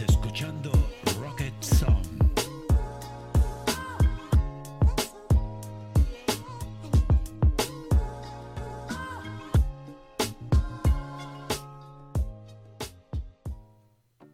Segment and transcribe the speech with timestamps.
[0.00, 0.72] Escuchando
[1.20, 2.02] Rocket Song.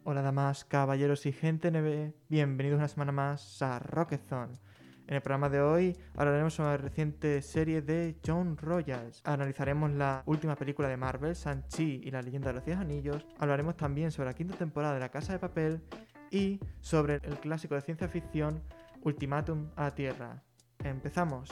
[0.03, 4.70] Hola damas, caballeros y gente NB, bienvenidos una semana más a Rocket Zone.
[5.11, 9.19] En el programa de hoy hablaremos sobre la reciente serie de John Royals.
[9.25, 13.25] Analizaremos la última película de Marvel, Shang-Chi y la leyenda de los 10 anillos.
[13.37, 15.81] Hablaremos también sobre la quinta temporada de La Casa de Papel
[16.29, 18.63] y sobre el clásico de ciencia ficción
[19.01, 20.43] Ultimátum a la Tierra.
[20.81, 21.49] Empezamos.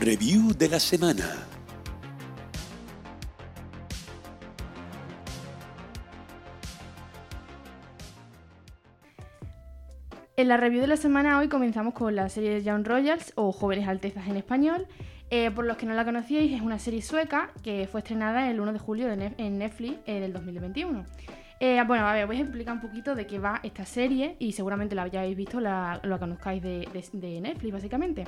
[0.00, 1.53] Review de la semana.
[10.36, 13.52] En la review de la semana hoy comenzamos con la serie de Young Royals o
[13.52, 14.86] Jóvenes Altezas en español.
[15.30, 18.60] Eh, por los que no la conocíais, es una serie sueca que fue estrenada el
[18.60, 21.04] 1 de julio en Netflix eh, del 2021.
[21.60, 24.52] Eh, bueno, a ver, voy a explicar un poquito de qué va esta serie y
[24.52, 26.88] seguramente la hayáis visto, la, lo conozcáis de
[27.40, 28.24] Netflix, básicamente.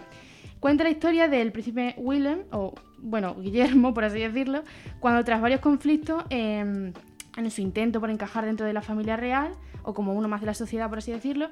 [0.60, 4.62] Cuenta la historia del príncipe Willem, o bueno, Guillermo, por así decirlo,
[5.00, 6.92] cuando tras varios conflictos em,
[7.36, 10.46] en su intento por encajar dentro de la familia real, o como uno más de
[10.46, 11.50] la sociedad, por así decirlo,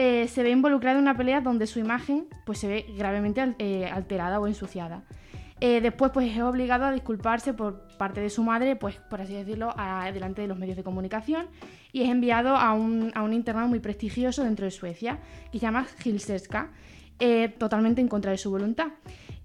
[0.00, 3.84] eh, se ve involucrado en una pelea donde su imagen pues, se ve gravemente eh,
[3.86, 5.02] alterada o ensuciada.
[5.60, 9.34] Eh, después pues, es obligado a disculparse por parte de su madre, pues, por así
[9.34, 11.46] decirlo, a- delante de los medios de comunicación
[11.92, 15.18] y es enviado a un, a un internado muy prestigioso dentro de Suecia,
[15.50, 16.70] que se llama Hilseska,
[17.18, 18.86] eh, totalmente en contra de su voluntad.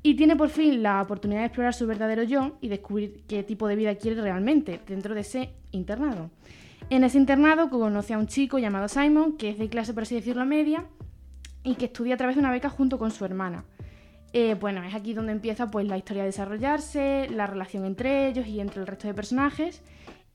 [0.03, 3.67] Y tiene por fin la oportunidad de explorar su verdadero yo y descubrir qué tipo
[3.67, 6.29] de vida quiere realmente dentro de ese internado.
[6.93, 10.13] En ese internado conoce a un chico llamado Simon, que es de clase, por así
[10.13, 10.85] decirlo, media,
[11.63, 13.65] y que estudia a través de una beca junto con su hermana.
[14.31, 18.45] Eh, bueno, es aquí donde empieza pues, la historia a desarrollarse, la relación entre ellos
[18.45, 19.81] y entre el resto de personajes.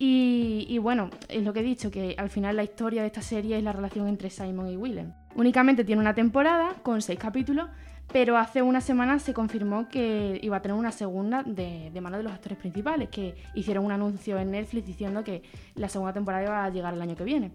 [0.01, 3.23] Y, y bueno, es lo que he dicho, que al final la historia de esta
[3.23, 5.13] serie es la relación entre Simon y Willem.
[5.37, 7.71] Únicamente tiene una temporada con seis capítulos,
[8.13, 12.17] pero hace una semana se confirmó que iba a tener una segunda de, de mano
[12.17, 15.43] de los actores principales, que hicieron un anuncio en Netflix diciendo que
[15.75, 17.51] la segunda temporada iba a llegar el año que viene.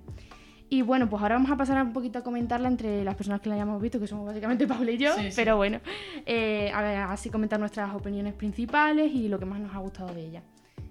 [0.69, 3.49] Y bueno, pues ahora vamos a pasar un poquito a comentarla entre las personas que
[3.49, 5.33] la hayamos visto, que somos básicamente Paula y yo, Sí, sí.
[5.35, 5.79] pero bueno,
[6.25, 10.13] eh, a ver, así comentar nuestras opiniones principales y lo que más nos ha gustado
[10.13, 10.41] de ella.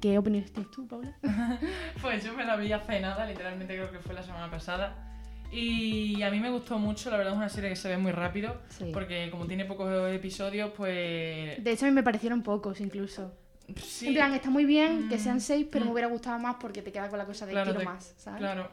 [0.00, 1.12] ¿Qué opiniones tienes tú, Paula?
[2.00, 5.11] Pues yo me la vi hace nada, literalmente creo que fue la semana pasada.
[5.52, 8.10] Y a mí me gustó mucho, la verdad es una serie que se ve muy
[8.12, 8.90] rápido, Sí.
[8.92, 11.62] porque como tiene pocos episodios, pues...
[11.62, 13.34] De hecho, a mí me parecieron pocos incluso.
[13.76, 15.88] Sí, En plan, está muy bien que Mm, sean seis, pero mm.
[15.88, 18.14] me hubiera gustado más porque te queda con la cosa de Claro, quiero te- más,
[18.16, 18.40] ¿sabes?
[18.40, 18.70] claro.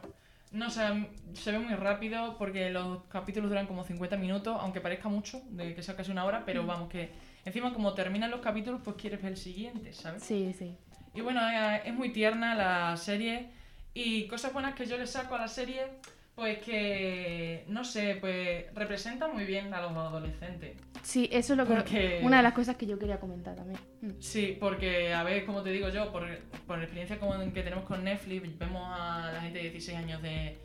[0.52, 4.80] No, o sea, se ve muy rápido porque los capítulos duran como 50 minutos, aunque
[4.80, 6.44] parezca mucho, de que sea casi una hora, Mm.
[6.46, 7.10] pero vamos, que
[7.44, 10.22] encima como terminan los capítulos, pues quieres ver el siguiente, ¿sabes?
[10.24, 10.76] Sí, sí.
[11.14, 13.50] Y bueno, eh, es muy tierna la serie.
[13.94, 15.82] Y cosas buenas que yo le saco a la serie,
[16.40, 20.74] pues que, no sé, pues representa muy bien a los adolescentes.
[21.02, 21.74] Sí, eso es lo que...
[21.74, 23.78] Porque- Una de las cosas que yo quería comentar también.
[24.00, 24.12] Mm.
[24.20, 26.26] Sí, porque, a ver, como te digo yo, por,
[26.66, 30.22] por la experiencia como que tenemos con Netflix, vemos a la gente de 16 años
[30.22, 30.56] de,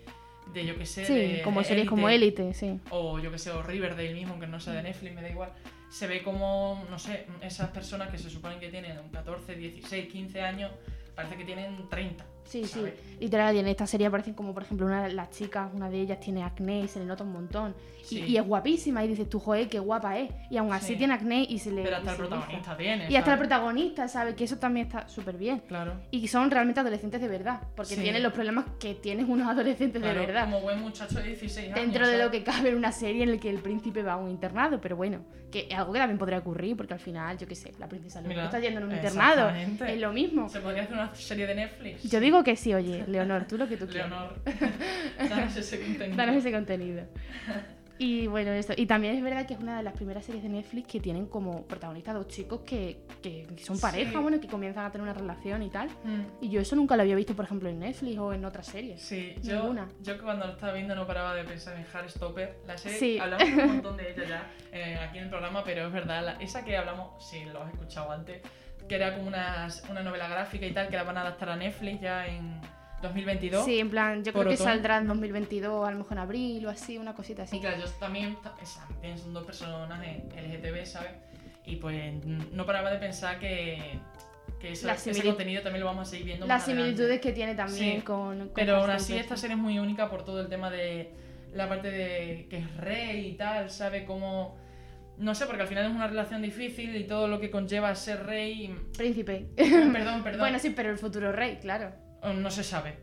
[0.53, 2.79] de yo que sé, Sí, de como series como Élite, Élite, sí.
[2.91, 5.51] o yo que sé, o Riverdale mismo, aunque no sea de Netflix, me da igual.
[5.89, 10.41] Se ve como, no sé, esas personas que se suponen que tienen 14, 16, 15
[10.41, 10.71] años,
[11.15, 12.25] parece que tienen 30.
[12.45, 12.93] Sí, sí, ¿sabes?
[13.19, 15.99] literal, y en esta serie aparecen como, por ejemplo, una de las chicas, una de
[15.99, 17.75] ellas tiene acné y se le nota un montón.
[18.01, 18.19] Y- Sí.
[18.23, 20.29] Y, es guapísima, y dices tú, joder, qué guapa es.
[20.51, 20.95] Y aún así Sí.
[20.95, 21.81] tiene acné y se le.
[21.81, 23.03] Pero y hasta el protagonista tiene.
[23.09, 23.39] Y hasta el ¿sabes?
[23.39, 24.35] protagonista, ¿sabes?
[24.35, 25.63] Que eso también está súper bien.
[25.67, 25.93] Claro.
[26.11, 28.01] Y son realmente adolescentes de verdad, porque Sí.
[28.03, 30.43] tienen los problemas que tienen unos adolescentes Claro, de verdad.
[30.45, 31.79] Como buen muchacho de 16 años.
[31.81, 32.39] Dentro de lo ¿sabes?
[32.39, 34.95] que cabe en una serie en la que el príncipe va a un internado, pero
[34.95, 37.87] bueno, que es algo que también podría ocurrir, porque al final, yo qué sé, la
[37.87, 40.47] princesa Mira, está yendo en un internado, es lo mismo.
[40.49, 42.03] Se podría hacer una serie de Netflix.
[42.03, 44.09] Yo digo que sí, oye, Leonor, tú lo que tú quieras.
[44.09, 44.39] Leonor,
[45.29, 46.17] danos ese contenido.
[46.17, 47.03] Danos ese contenido.
[47.97, 48.73] Y bueno, esto.
[48.75, 51.27] Y también es verdad que es una de las primeras series de Netflix que tienen
[51.27, 53.81] como protagonistas dos chicos que, que son Sí.
[53.81, 55.87] pareja, bueno, que comienzan a tener una relación y tal.
[56.03, 58.67] Mm, Y yo eso nunca lo había visto, por ejemplo, en Netflix o en otras
[58.67, 59.01] series.
[59.01, 59.87] Sí, yo, Ninguna.
[60.03, 63.17] yo que cuando lo estaba viendo no paraba de pensar en Heartstopper, la serie, Sí.
[63.17, 66.33] hablamos un montón de ella ya eh, aquí en el programa, pero es verdad, la-
[66.43, 68.41] esa que hablamos, si lo has escuchado antes,
[68.87, 71.55] que era como una, una novela gráfica y tal, que la van a adaptar a
[71.55, 72.59] Netflix ya en
[73.01, 73.65] 2022.
[73.65, 74.69] Sí, en plan, yo creo que otoño.
[74.69, 77.57] saldrá en 2022, a lo mejor en abril o así, una cosita así.
[77.57, 81.11] Y claro, yo también, también son dos personajes LGTB, ¿sabes?
[81.65, 83.99] Y pues no paraba de pensar que,
[84.59, 86.91] que eso- ese contenido también lo vamos a seguir viendo Las más adelante.
[86.93, 90.09] similitudes que tiene también Sí, con, con Pero aún así esta serie es muy única
[90.09, 91.11] por todo el tema de
[91.53, 94.57] la parte de que es rey y tal, sabe cómo
[95.17, 98.25] no sé, porque al final es una relación difícil y todo lo que conlleva ser
[98.25, 98.75] rey.
[98.97, 99.47] Príncipe.
[99.55, 100.39] Perdón, perdón.
[100.39, 101.91] bueno, sí, pero el futuro rey, claro.
[102.21, 102.97] Oh, No se sabe.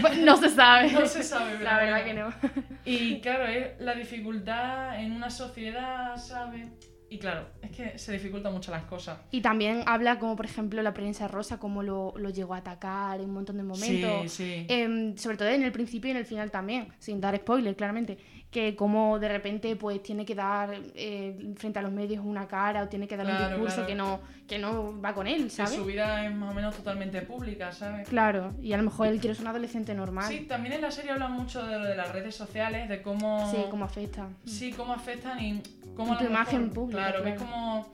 [0.00, 0.90] Bueno, no se sabe.
[0.92, 2.30] No se sabe, pero La verdad bueno.
[2.42, 2.70] que no.
[2.84, 6.68] Y claro, es la dificultad en una sociedad, ¿sabes?
[7.10, 9.18] Y claro, es que se dificultan mucho las cosas.
[9.30, 13.18] Y también habla como, por ejemplo, la prensa rosa, cómo lo, lo llegó a atacar
[13.20, 14.30] en un montón de momentos.
[14.30, 14.66] Sí, sí.
[14.68, 18.18] Em, sobre todo en el principio y en el final también, sin dar spoiler, claramente.
[18.50, 22.82] Que como de repente pues tiene que dar eh, frente a los medios una cara
[22.84, 23.88] o tiene que dar un Claro, discurso claro.
[23.88, 25.74] que no que no va con él, que ¿sabes?
[25.74, 28.08] su vida es más o menos totalmente pública, ¿sabes?
[28.08, 30.24] Claro, y a lo mejor él quiere ser un adolescente normal.
[30.26, 33.50] Sí, también en la serie hablan mucho de lo de las redes sociales, de cómo...
[33.50, 34.28] Sí, cómo afecta.
[34.46, 35.62] Sí, cómo afectan y
[35.94, 37.50] cómo Y tu imagen mejor- pública, Claro, ves claro.
[37.52, 37.92] como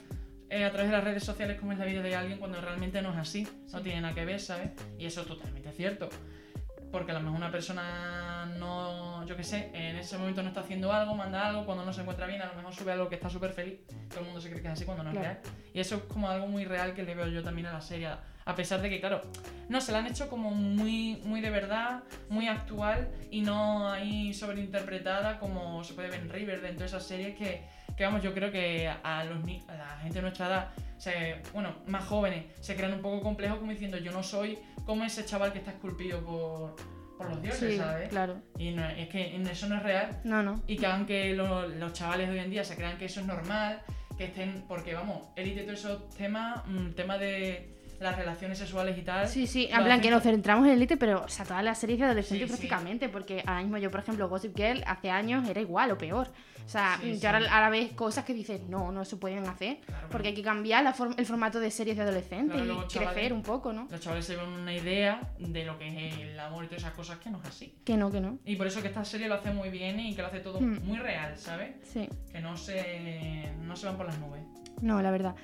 [0.50, 3.02] eh, a través de las redes sociales cómo es la vida de alguien cuando realmente
[3.02, 4.70] no es así, no tiene nada que ver, ¿sabes?
[4.96, 6.08] Y eso es totalmente cierto.
[6.94, 10.60] Porque a lo mejor una persona no, yo qué sé, en ese momento no está
[10.60, 13.16] haciendo algo, manda algo, cuando no se encuentra bien, a lo mejor sube algo que
[13.16, 13.80] está súper feliz,
[14.10, 15.26] todo el mundo se cree que es así cuando no Claro.
[15.26, 15.54] es real.
[15.74, 18.10] Y eso es como algo muy real que le veo yo también a la serie,
[18.44, 19.22] a pesar de que, claro,
[19.68, 24.32] no, se la han hecho como muy, muy de verdad, muy actual y no ahí
[24.32, 27.64] sobreinterpretada como se puede ver en Riverdale, en todas esas series que,
[27.96, 29.38] que vamos, yo creo que a, los,
[29.68, 30.68] a la gente de nuestra edad,
[30.98, 35.04] se, bueno, más jóvenes, se crean un poco complejos como diciendo yo no soy como
[35.04, 36.76] ese chaval que está esculpido por,
[37.18, 38.08] por los dioses, Sí, ¿sabes?
[38.08, 38.36] claro.
[38.58, 40.62] Y no, es que eso no es real No, no.
[40.66, 43.20] y que hagan que lo- los chavales de hoy en día se crean que eso
[43.20, 43.80] es normal,
[44.18, 49.02] que estén, porque vamos, élite todos esos temas, mm, tema de las relaciones sexuales y
[49.02, 49.28] tal.
[49.28, 51.98] Sí, sí, en plan que nos centramos en Elite, pero o sea, todas las series
[51.98, 52.66] de adolescentes Sí, sí.
[52.68, 56.28] prácticamente, porque ahora mismo yo, por ejemplo, Gossip Girl hace años era igual o peor.
[56.64, 57.26] O sea, Sí, yo sí.
[57.26, 60.42] ahora, ahora ves cosas que dices, no, no se pueden hacer, Claro, porque hay que
[60.42, 63.42] cambiar la form- el formato de series de adolescentes Claro, y luego, crecer chavales- un
[63.42, 63.86] poco, ¿no?
[63.90, 66.94] Los chavales se ven una idea de lo que es el amor y todas esas
[66.94, 67.74] cosas que no es así.
[67.84, 68.38] Que no, que no.
[68.46, 70.58] Y por eso que esta serie lo hace muy bien y que lo hace todo
[70.58, 70.78] Hmm.
[70.84, 71.74] muy real, ¿sabes?
[71.84, 72.08] Sí.
[72.32, 74.42] Que no se, no se van por las nubes.
[74.80, 75.34] No, la verdad.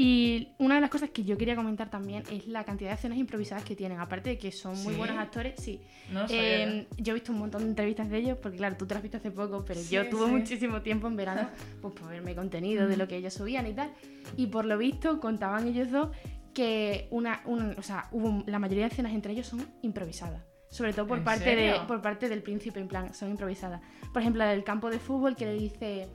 [0.00, 3.18] Y una de las cosas que yo quería comentar también es la cantidad de escenas
[3.18, 3.98] improvisadas que tienen.
[3.98, 4.96] Aparte de que son muy ¿Sí?
[4.98, 5.80] buenos actores, sí.
[6.12, 6.24] No.
[6.28, 8.98] Eh, yo he visto un montón de entrevistas de ellos, porque claro, tú te las
[9.00, 10.30] has visto hace poco, pero Sí, yo tuve sí.
[10.30, 11.48] muchísimo tiempo en verano
[11.82, 13.90] pues, por verme contenido de lo que ellos subían y tal.
[14.36, 16.10] Y por lo visto contaban ellos dos
[16.54, 20.44] que una, un- o sea, hubo, la mayoría de escenas entre ellos son improvisadas.
[20.70, 23.80] Sobre todo por ¿En parte, de, por parte del príncipe, en plan, son improvisadas.
[24.12, 26.06] Por ejemplo, la del campo de fútbol que le dice...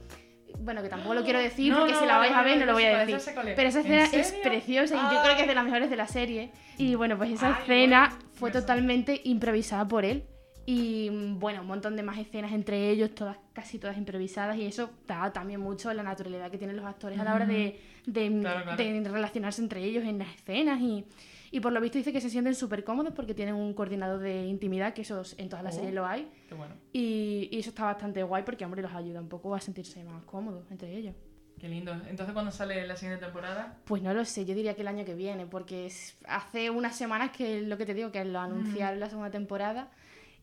[0.59, 2.57] Bueno, que tampoco lo quiero decir No, porque no, si la vale, vais a ver
[2.59, 3.15] no lo voy a decir.
[3.15, 3.33] es.
[3.55, 5.95] Pero esa ¿En escena es preciosa y yo creo que es de las mejores de
[5.95, 6.51] la serie.
[6.77, 10.23] Y bueno, pues esa Ay, escena bueno, fue me totalmente improvisada por él.
[10.65, 14.57] Y mm, bueno, un montón de más escenas entre ellos, todas casi todas improvisadas.
[14.57, 17.79] Y eso da también mucho la naturalidad que tienen los actores a la hora de,
[18.05, 18.77] de, Claro, claro.
[18.77, 20.79] de relacionarse entre ellos en las escenas.
[20.79, 21.05] Y,
[21.53, 24.45] y por lo visto dice que se sienten súper cómodos porque tienen un coordinador de
[24.47, 25.77] intimidad, que eso en todas las Oh.
[25.77, 26.29] series lo hay.
[26.49, 26.73] Qué bueno.
[26.91, 30.23] Y, y eso está bastante guay porque, hombre, los ayuda un poco a sentirse más
[30.23, 31.15] cómodos entre ellos.
[31.59, 31.93] Qué lindo.
[32.09, 33.77] Entonces, ¿cuándo sale la siguiente temporada?
[33.85, 35.89] Pues no lo sé, yo diría que el año que viene, porque
[36.27, 39.89] hace unas semanas que lo que te digo, que lo anunciaron la segunda temporada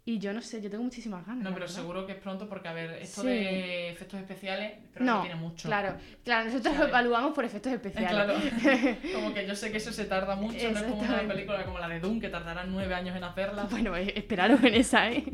[0.04, 1.44] y yo no sé, yo tengo muchísimas ganas.
[1.44, 1.74] No, pero verdad.
[1.74, 3.28] seguro que es pronto porque, a ver, esto Sí.
[3.28, 5.68] de efectos especiales, pero No, no tiene mucho.
[5.68, 5.94] claro,
[6.24, 6.88] claro, nosotros lo ¿Sabes?
[6.90, 8.10] evaluamos por efectos especiales.
[8.10, 8.34] Claro,
[9.14, 11.78] como que yo sé que eso se tarda mucho, no es como una película como
[11.78, 13.64] la de Doom que tardarán nueve años en hacerla.
[13.64, 15.24] Bueno, eh, esperaros en esa, ¿eh?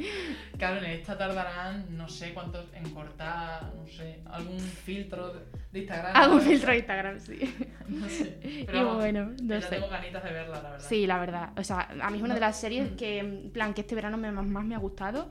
[0.58, 5.32] Claro, en esta tardarán no sé cuántos en cortar, no sé, algún filtro
[5.72, 6.12] de, Instagram.
[6.14, 6.44] ¿sabes?
[6.44, 7.54] filtro de Instagram, sí.
[7.88, 8.38] No sé.
[8.66, 9.68] Pero y vamos, bueno, no ya sé.
[9.76, 10.87] tengo ganitas de verla, la verdad.
[10.88, 11.50] Sí, la verdad.
[11.56, 14.16] O sea, a mí es una de las series que, en plan, que este verano
[14.16, 15.28] me, más, más me ha gustado.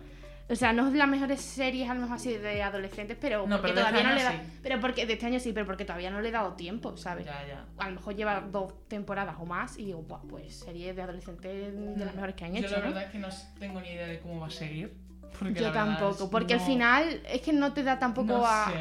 [0.48, 3.48] O sea, no es de las mejores series, a lo mejor así de adolescentes, pero
[3.48, 4.32] No, porque pero de todavía este no le da.
[4.44, 4.60] sí.
[4.62, 7.26] Pero porque de este año sí, pero porque todavía no le he dado tiempo, ¿sabes?
[7.26, 7.66] Ya, ya.
[7.80, 12.06] a lo mejor lleva dos temporadas o más y digo, pues series de adolescentes de
[12.06, 12.86] las mejores que han Yo hecho, la ¿no?
[12.90, 13.28] verdad es que no
[13.60, 14.94] tengo ni idea de cómo va a seguir.
[15.40, 18.72] Porque Yo tampoco, porque al no- final es que no te da tampoco No a,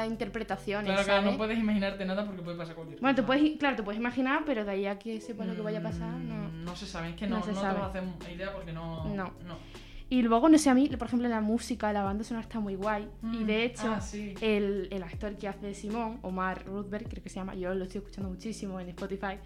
[0.00, 1.32] a interpretaciones, Claro, claro, ¿sabes?
[1.32, 3.26] no puedes imaginarte nada porque puede pasar cualquier Bueno, te cosa.
[3.38, 5.82] puedes, claro, te puedes imaginar, pero de ahí a que sepas lo que vaya a
[5.82, 6.48] pasar, no.
[6.48, 7.74] Mm, No se sabe, es que No no, se no, sabe.
[7.74, 9.04] te vas a hacer idea porque no.
[9.14, 9.24] No.
[9.46, 9.56] no.
[10.08, 12.74] Y luego, no sé, a mí, por ejemplo, la música, la banda sonora está muy
[12.74, 13.08] guay.
[13.22, 14.34] y Mm, de hecho, ah, sí.
[14.42, 18.00] el, el actor que hace Simón, Omar Ruthberg, creo que se llama, yo lo estoy
[18.00, 19.38] escuchando muchísimo en Spotify.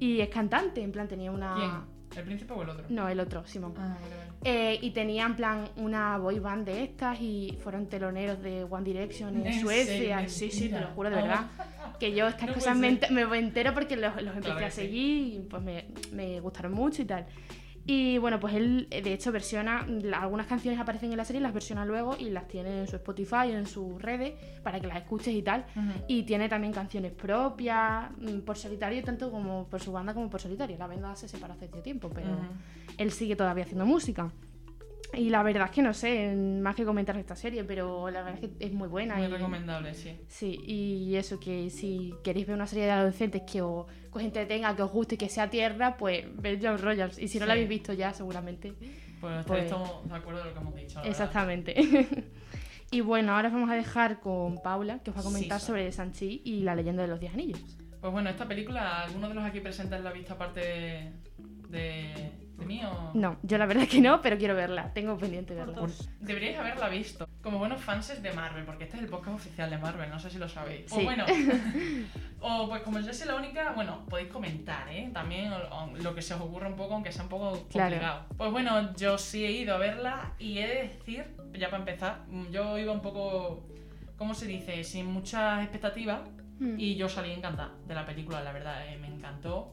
[0.00, 1.54] Y es cantante, en plan, tenía una.
[1.54, 1.97] ¿Quién?
[2.16, 2.84] ¿El príncipe o el otro?
[2.88, 3.74] No, el otro, Simón.
[3.76, 4.28] Ah, vale, vale.
[4.44, 8.84] Eh, y tenía en plan una boy band de estas y fueron teloneros de One
[8.84, 10.28] Direction en, ¿En Suecia.
[10.28, 11.46] Sí, sí, te lo juro de verdad.
[11.98, 14.82] Que yo estas No cosas me, me entero porque los, los empecé Claro a sí.
[14.82, 17.26] seguir y pues me, me gustaron mucho y tal.
[17.90, 21.40] Y bueno, pues él eh, de hecho versiona, la- algunas canciones aparecen en la serie,
[21.40, 24.98] las versiona luego y las tiene en su Spotify, en sus redes, para que las
[24.98, 25.64] escuches y tal.
[26.06, 30.38] Y tiene también canciones propias, mm, por solitario, tanto como por su banda como por
[30.38, 30.76] solitario.
[30.76, 32.28] La banda se separó hace tiempo, pero
[32.98, 34.30] él sigue todavía haciendo música.
[35.14, 38.44] Y la verdad es que no sé más que comentar esta serie, pero la verdad
[38.44, 39.16] es que es muy buena.
[39.16, 40.14] Muy y- recomendable, sí.
[40.28, 44.24] Sí, y eso, que si queréis ver una serie de adolescentes que os, que os
[44.24, 47.18] entretenga, que os guste y que sea tierna, pues ved John Royals.
[47.18, 47.58] Y si no la Sí.
[47.58, 48.74] habéis visto ya, seguramente.
[49.20, 50.94] Pues, Pues- estamos de acuerdo de lo que hemos dicho.
[50.96, 51.10] la verdad.
[51.10, 51.74] Exactamente.
[52.90, 55.66] y bueno, ahora os vamos a dejar con Paula, que os va a comentar Sí,
[55.66, 57.60] sobre Sanchi y la leyenda de los Diez Anillos.
[58.00, 61.12] Pues bueno, esta película, ¿alguno de los aquí presentes la ha visto aparte de,
[61.68, 63.10] de, o...?
[63.14, 64.92] No, yo la verdad que no, pero quiero verla.
[64.92, 65.78] Tengo pendiente verla.
[65.78, 67.28] Pues Deberíais haberla visto.
[67.42, 70.28] Como buenos fans de Marvel, porque este es el podcast oficial de Marvel, no sé
[70.30, 70.90] si lo sabéis.
[70.92, 71.04] O Sí.
[71.04, 71.24] bueno,
[72.40, 75.10] o pues como yo soy la única, bueno, podéis comentar, ¿eh?
[75.12, 77.90] También o- o lo que se os ocurra un poco, aunque sea un poco Claro.
[77.96, 78.24] complicado.
[78.36, 81.24] Pues bueno, yo sí he ido a verla y he de decir,
[81.58, 83.66] ya para empezar, yo iba un poco,
[84.16, 84.82] ¿cómo se dice?
[84.84, 86.20] Sin muchas expectativas
[86.60, 86.74] Mm.
[86.76, 89.72] y yo salí encantada de la película, la verdad, eh, me encantó.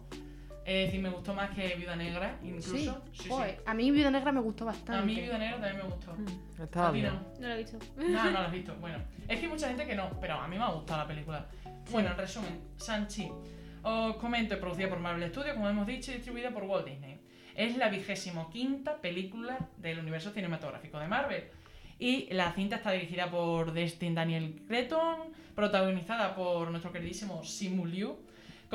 [0.65, 2.75] Es decir, me gustó más que Viuda Negra, incluso.
[2.75, 3.29] Sí, Sí, sí.
[3.29, 5.05] Joder, a mí Viuda Negra me gustó A bastante.
[5.05, 6.13] mí Viuda Negra también me gustó.
[6.15, 6.61] Mm.
[6.63, 7.13] Estaba A ti bien.
[7.13, 7.21] no.
[7.39, 7.77] No lo he visto.
[7.97, 8.75] No, no lo has visto.
[8.81, 11.07] Bueno, es que hay mucha gente que no, pero a mí me ha gustado la
[11.07, 11.45] película.
[11.91, 13.29] Bueno, en resumen, Sanchi.
[13.83, 17.19] Os comento, producida por Marvel Studios, como hemos dicho, y distribuida por Walt Disney.
[17.55, 21.43] Es la vigésimo quinta película del universo cinematográfico de Marvel.
[21.99, 28.17] Y la cinta está dirigida por Destin Daniel Cretton, protagonizada por nuestro queridísimo Simu Liu,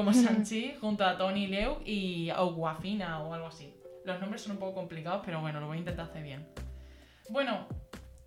[0.04, 3.75] como Sanchi, junto a Tony Leung y Aguafina o algo así.
[4.04, 6.47] Los nombres son un poco complicados, pero bueno, lo voy a intentar hacer bien.
[7.28, 7.66] Bueno,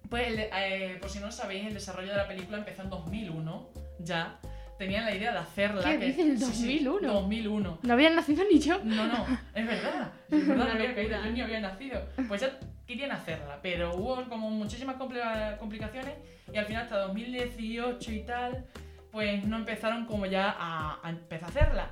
[0.10, 2.84] pues el de- eh, por si no lo sabéis, el desarrollo de la película empezó
[2.84, 4.40] en 2001, ya.
[4.78, 5.84] Tenían la idea de hacerla.
[5.84, 7.14] ¿Qué que- dices, sí, sí, 2001?
[7.14, 7.80] 2001.
[7.84, 8.80] No habían nacido ni yo.
[8.84, 10.12] No, no, es verdad.
[10.32, 12.02] Es verdad, no había caído, yo ni había nacido.
[12.28, 16.16] Pues ya querían hacerla, pero hubo como muchísimas compli- complicaciones
[16.52, 18.66] y al final hasta 2018 y tal,
[19.14, 21.92] pues no empezaron como ya a, empezar a hacerla.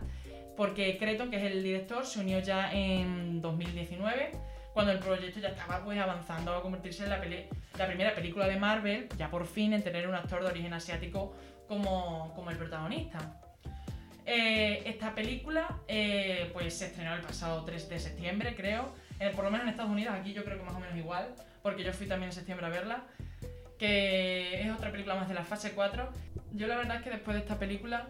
[0.57, 4.31] Porque Creton, que es el director, se unió ya en 2019,
[4.73, 7.21] cuando el proyecto ya estaba pues avanzando a convertirse en la,
[7.77, 11.35] la primera película de Marvel, ya por fin en tener un actor de origen asiático
[11.67, 13.39] como, como el protagonista.
[14.25, 18.95] Eh, esta película eh, pues se estrenó el pasado 3 de septiembre, creo.
[19.19, 21.35] Eh, por lo menos en Estados Unidos, aquí yo creo que más o menos igual,
[21.61, 23.03] porque yo fui también en septiembre a verla.
[23.81, 26.07] Que es otra película más de la fase 4.
[26.53, 28.09] Yo la verdad es que después de esta película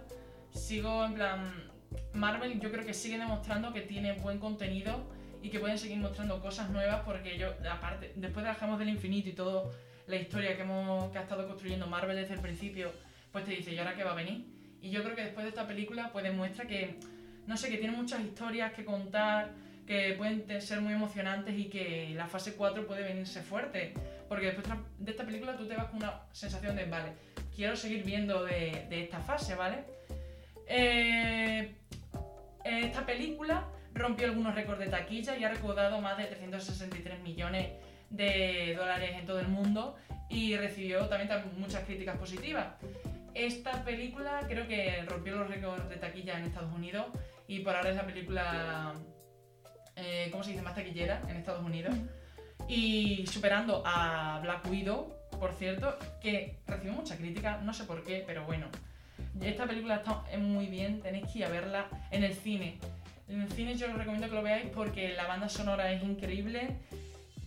[0.54, 1.72] sigo en plan...
[2.14, 5.02] Marvel yo creo que sigue demostrando que tiene buen contenido
[5.42, 8.90] y que pueden seguir mostrando cosas nuevas porque yo, aparte, después de las Gemas del
[8.90, 9.72] Infinito y toda
[10.08, 12.92] la historia que, hemos, que ha estado construyendo Marvel desde el principio,
[13.32, 14.46] pues te dice, ¿y ahora qué va a venir?
[14.82, 16.98] Y yo creo que después de esta película pues demuestra que,
[17.48, 19.52] no sé, que tiene muchas historias que contar,
[19.88, 23.94] que pueden ser muy emocionantes y que la fase 4 puede venirse fuerte.
[24.32, 24.66] Porque después
[24.98, 27.12] de esta película tú te vas con una sensación de, vale,
[27.54, 29.84] quiero seguir viendo de, esta fase, ¿vale?
[30.68, 31.76] Eh,
[32.64, 37.72] esta película rompió algunos récords de taquilla y ha recaudado más de 363 millones
[38.10, 39.98] de dólares en todo el mundo
[40.30, 42.68] y recibió también tam- muchas críticas positivas.
[43.34, 47.08] Esta película creo que rompió los récords de taquilla en Estados Unidos
[47.50, 48.94] y por ahora es la película,
[49.98, 51.94] eh, ¿cómo se dice?, más taquillera en Estados Unidos.
[52.68, 58.24] Y superando a Black Widow, por cierto, que recibió mucha crítica, no sé por qué,
[58.26, 58.68] pero bueno.
[59.42, 62.78] Esta película está muy bien, tenéis que ir a verla en el cine.
[63.28, 66.76] En el cine yo os recomiendo que lo veáis porque la banda sonora es increíble,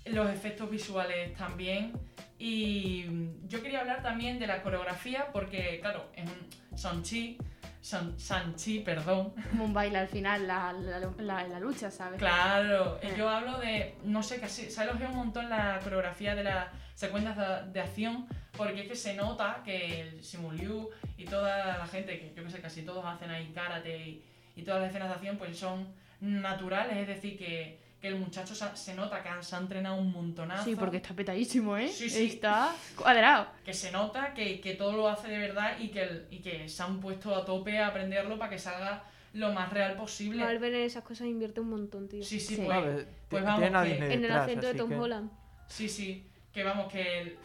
[0.06, 1.92] los efectos visuales también.
[2.38, 3.06] Y
[3.48, 7.38] yo quería hablar también de la coreografía porque, claro, es un Sanchi,
[7.84, 9.34] San, Sanchi, perdón.
[9.50, 12.18] Como un baile al final, la, la, la- la lucha, ¿sabes?
[12.18, 13.14] Claro, Eh.
[13.18, 16.68] yo hablo de, no sé, casi, se ha elogiado un montón la coreografía de las
[16.94, 18.26] secuencias de, de acción,
[18.56, 20.88] porque es que se nota que el Simu Liu
[21.18, 24.24] y toda la gente, que yo que sé, casi todos hacen ahí karate y,
[24.56, 25.86] y todas las escenas de acción, pues son
[26.20, 30.64] naturales, es decir, que, que el muchacho se, nota que se ha entrenado un montonazo.
[30.64, 31.88] Sí, porque está petadísimo, ¿eh?
[31.88, 32.26] Sí, sí.
[32.26, 33.46] Está cuadrado.
[33.64, 36.68] que se nota que, que todo lo hace de verdad y que, el- y que
[36.68, 40.44] se han puesto a tope a aprenderlo para que salga lo más real posible.
[40.44, 42.22] Marvel en esas cosas invierte un montón, tío.
[42.22, 42.62] Sí, sí, Sí.
[42.66, 45.30] pues, Vale, pues vamos, que- Disney en el detrás, acento de Tom que- Holland.
[45.66, 47.38] Sí, sí, que vamos, que el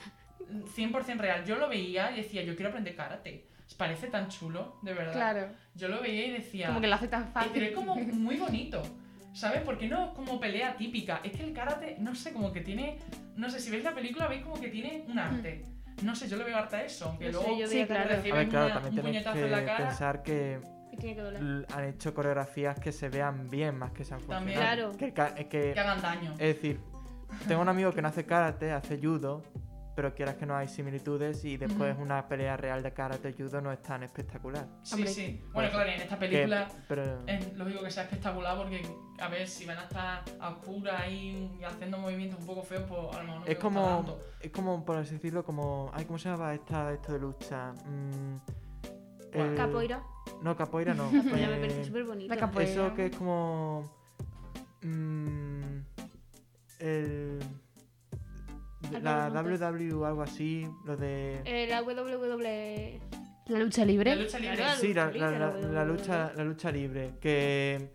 [0.76, 1.46] 100% real.
[1.46, 3.46] Yo lo veía y decía, yo quiero aprender karate.
[3.78, 5.14] Parece tan chulo, de verdad.
[5.14, 5.48] Claro.
[5.76, 7.64] Yo lo veía y decía, Como que lo hace tan "Eh, pero fácil.
[7.64, 8.82] es como muy bonito.
[9.34, 9.62] ¿Sabes?
[9.62, 11.22] Porque no es como pelea típica.
[11.24, 12.98] Es que el karate, no sé, como que tiene.
[13.36, 15.64] No sé, si veis la película, veis como que tiene un arte.
[16.04, 17.06] No sé, yo le veo arte a eso.
[17.06, 18.10] Aunque No sé, luego yo Sí, claro.
[18.10, 19.78] recibes ver, claro, una- también un tenéis puñetazo que en la cara.
[19.88, 20.60] pensar que
[20.92, 21.42] Y tiene que doler.
[21.42, 24.58] l- han hecho coreografías que se vean bien más que sean También.
[24.58, 24.98] funcionales.
[25.14, 25.36] Claro.
[25.36, 26.32] Que, que, Que hagan daño.
[26.34, 26.80] es decir,
[27.48, 29.44] tengo un amigo que no hace karate, hace judo
[29.96, 33.72] pero quieras que no hay similitudes y después una pelea real de karate judo no
[33.72, 34.66] es tan espectacular.
[34.84, 35.10] Sí, Hombre.
[35.12, 35.42] sí.
[35.52, 38.82] Bueno, Pues, claro, en esta Que- película pero es lógico que sea espectacular porque,
[39.20, 42.84] a ver, si van a estar a oscuras ahí y haciendo movimientos un poco feos,
[42.88, 44.20] pues a lo mejor no me es gusta como, tanto.
[44.40, 45.92] es como, por así decirlo, como...
[45.94, 47.74] Ay, ¿cómo se llama esta, esto de lucha?
[47.86, 48.38] Mm,
[49.34, 50.04] el- Capoeira.
[50.42, 51.10] No, capoeira no.
[51.12, 52.34] Capoeira me eh, parece súper bonito.
[52.34, 52.72] La capoeira.
[52.72, 53.84] Eso que es como.
[54.82, 55.80] mm,
[56.80, 57.40] el.
[59.02, 59.30] La.
[59.30, 61.42] WW algo así, lo de.
[61.46, 63.00] Eh, la WWE.
[63.48, 64.16] La lucha libre.
[64.16, 64.64] La lucha libre.
[64.80, 67.14] Sí, la, lucha la- libre, la- la lucha, la lucha libre.
[67.20, 67.92] Que,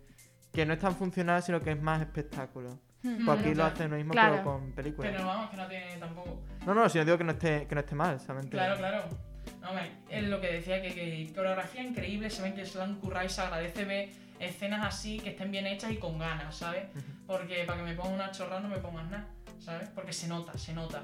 [0.51, 2.79] que no es tan funcional, sino que es más espectáculo.
[3.03, 3.25] Mm.
[3.25, 4.33] Pues aquí lo hacen lo mismo, Claro.
[4.37, 5.11] pero con películas.
[5.13, 6.41] Pero vamos, que no tiene tampoco.
[6.65, 8.49] No, no, si no digo que no esté, que no esté mal, solamente.
[8.51, 9.03] Claro, claro.
[9.61, 12.95] No, hombre, es lo que decía, que, que coreografía increíble, se ven que se han
[12.99, 14.09] currado y se agradece ver
[14.39, 16.83] escenas así que estén bien hechas y con ganas, ¿sabes?
[17.27, 19.27] Porque para que me ponga una chorra no me pongas nada,
[19.59, 19.89] ¿sabes?
[19.89, 21.03] Porque se nota, se nota.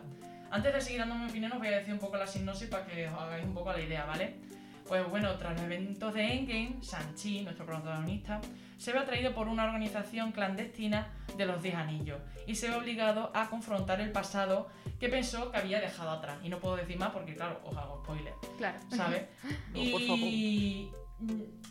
[0.52, 2.86] Antes de seguir dando mi opinión, os voy a decir un poco la sinopsis para
[2.86, 4.36] que os hagáis un poco la idea, ¿vale?
[4.88, 8.42] Pues bueno, tras los eventos de Endgame, Shang-Chi, nuestro protagonista,
[8.78, 13.32] se ve atraído por una organización clandestina de los 10 anillos y se ve obligado
[13.34, 14.68] a confrontar el pasado
[15.00, 16.40] que pensó que había dejado atrás.
[16.44, 18.80] Y no puedo decir más porque, claro, os hago spoiler, Claro.
[18.90, 19.24] ¿sabes?
[19.74, 20.92] No, y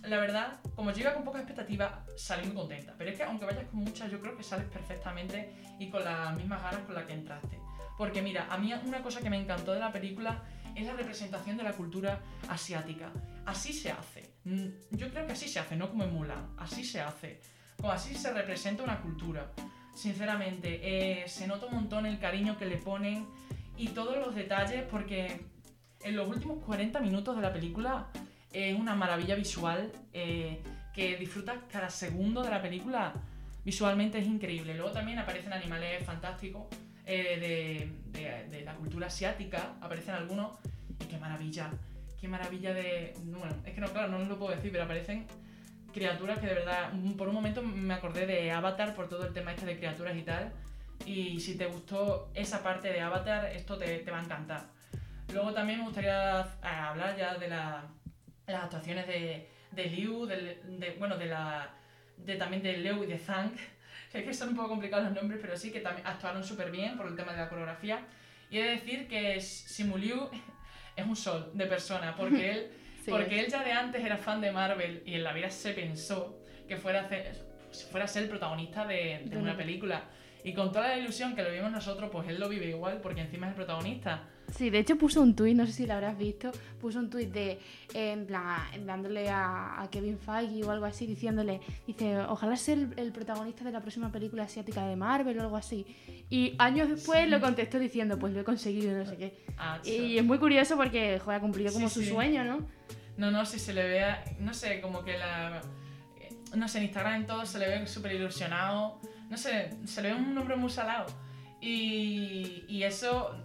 [0.03, 2.95] la verdad, como yo iba con pocas expectativas, salí muy contenta.
[2.97, 6.37] Pero es que aunque vayas con muchas, yo creo que sales perfectamente y con las
[6.37, 7.59] mismas ganas con las que entraste.
[7.99, 10.43] Porque mira, a mí una cosa que me encantó de la película
[10.75, 13.11] es la representación de la cultura asiática.
[13.45, 14.33] Así se hace.
[14.45, 16.55] Mm, Yo creo que así se hace, no como en Mulan.
[16.57, 17.41] Así se hace.
[17.77, 19.51] Como así se representa una cultura.
[19.95, 20.81] Sinceramente,
[21.23, 23.27] eh, se nota un montón el cariño que le ponen
[23.77, 25.41] y todos los detalles porque
[26.03, 28.09] en los últimos 40 minutos de la película
[28.53, 30.63] es una maravilla visual eh,
[30.95, 33.13] que disfrutas cada segundo de la película.
[33.65, 34.75] Visualmente es increíble.
[34.75, 36.65] Luego también aparecen animales fantásticos
[37.07, 40.59] eh, de, de- la cultura asiática, aparecen algunos.
[41.01, 41.71] Y qué maravilla,
[42.21, 43.15] qué maravilla de...
[43.23, 45.27] Bueno, es que no, claro, no lo puedo decir, pero aparecen
[45.93, 49.33] criaturas que de verdad, un- por un momento me acordé de Avatar por todo el
[49.33, 50.53] tema este de criaturas y tal.
[51.07, 54.65] Y si te gustó esa parte de Avatar, esto te, te va a encantar.
[55.33, 57.85] Luego también me gustaría eh, hablar ya de la-
[58.47, 61.71] las actuaciones de, de Liu, de, bueno, de la
[62.17, 63.53] de también de Leo y de Zhang,
[64.13, 66.71] que es que son un poco complicados los nombres, pero sí que también actuaron súper
[66.71, 68.07] bien por el tema de la coreografía.
[68.51, 70.29] Y he de decir que Simu Liu
[70.97, 72.71] es un sol de persona, porque él,
[73.05, 75.73] Sí, porque él ya de antes era fan de Marvel y en la vida se
[75.73, 77.33] pensó que fuera a, hacer-
[77.91, 80.03] fuera a ser el protagonista de, de una- película.
[80.45, 83.23] Y con toda la ilusión que lo vimos nosotros, pues él lo vive igual, porque
[83.23, 84.25] encima es el protagonista.
[84.57, 87.33] Sí, de hecho puso un tuit, no sé si lo habrás visto, puso un tuit
[87.33, 87.53] de,
[87.95, 92.75] eh, en plan, dándole a, a Kevin Feige o algo así, diciéndole, dice, ojalá sea
[92.75, 95.87] el, el protagonista de la próxima película asiática de Marvel o algo así.
[96.31, 99.45] Y años después lo contestó diciendo, pues lo he conseguido, no sé qué.
[99.59, 102.67] Ah, Y es muy curioso porque, joder, ha cumplido como Sí, su sueño, ¿no?
[103.17, 105.61] No, no, si se le vea, no sé, como que la...
[106.57, 108.99] No sé, en Instagram en todo se le ve súper ilusionado.
[109.29, 111.07] No sé, se le ve un hombre muy salado.
[111.61, 113.37] Y, y eso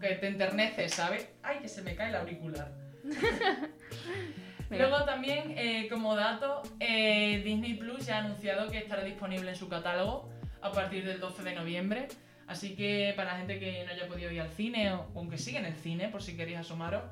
[0.00, 1.28] que te enternece, ¿sabes?
[1.42, 2.72] Ay, que se me cae el auricular.
[4.70, 9.56] Luego también, eh, como dato, eh, Disney Plus ya ha anunciado que estará disponible en
[9.56, 10.30] su catálogo
[10.62, 12.08] a partir del 12 de noviembre.
[12.46, 15.58] Así que para la gente que no haya podido ir al cine, o aunque sigue
[15.58, 17.02] en el cine, por si queréis asomaros,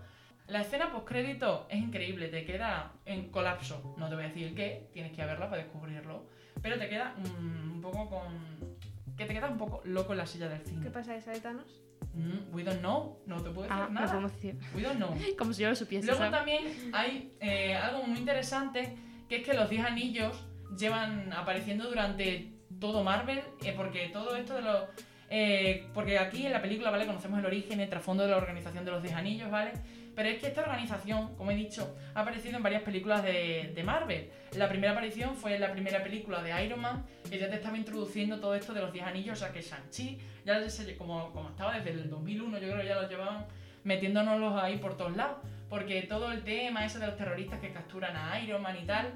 [0.46, 3.94] la escena postcrédito es increíble, te queda en colapso.
[3.98, 6.28] No te voy a decir el qué, tienes que verla para descubrirlo.
[6.60, 8.76] Pero te queda mm, un poco con.
[9.16, 10.90] que te quedas un poco loco en la silla del ¿Qué cine.
[10.90, 11.80] pasa esa de Thanos?
[12.14, 14.06] Mm, we don't know, no te puedo decir Ah, no nada.
[14.08, 14.56] podemos decir.
[14.74, 15.14] We don't know.
[15.38, 16.32] Como si yo lo supiese, Luego ¿sabes?
[16.36, 18.96] también hay eh, algo muy interesante,
[19.28, 20.44] que es que los 10 anillos
[20.76, 24.84] llevan apareciendo durante todo Marvel, eh, porque todo esto de los...
[25.28, 27.06] eh, porque aquí en la película, ¿vale?
[27.06, 29.72] Conocemos el origen, el trasfondo de la organización de los 10 anillos, ¿vale?
[30.20, 33.82] Pero es que esta organización, como he dicho, ha aparecido en varias películas de, de
[33.82, 34.28] Marvel.
[34.54, 37.78] La primera aparición fue en la primera película de Iron Man, que ya te estaba
[37.78, 41.48] introduciendo todo esto de los 10 anillos, o sea que Shang-Chi, ya se- como, como
[41.48, 43.46] estaba desde el 2001, yo creo que ya lo llevaban
[43.82, 45.38] metiéndonos ahí por todos lados.
[45.70, 49.14] Porque todo el tema ese de los terroristas que capturan a Iron Man y tal,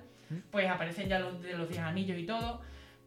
[0.50, 2.62] pues aparecen ya los de los 10 anillos y todo.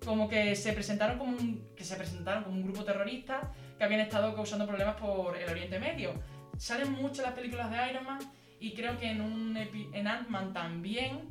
[0.05, 4.01] Como que se presentaron como un, que se presentaron como un grupo terrorista que habían
[4.01, 6.11] estado causando problemas por el Oriente Medio.
[6.57, 8.19] Salen mucho las películas de Iron Man
[8.59, 11.21] y creo que en un epi- en Ant-Man también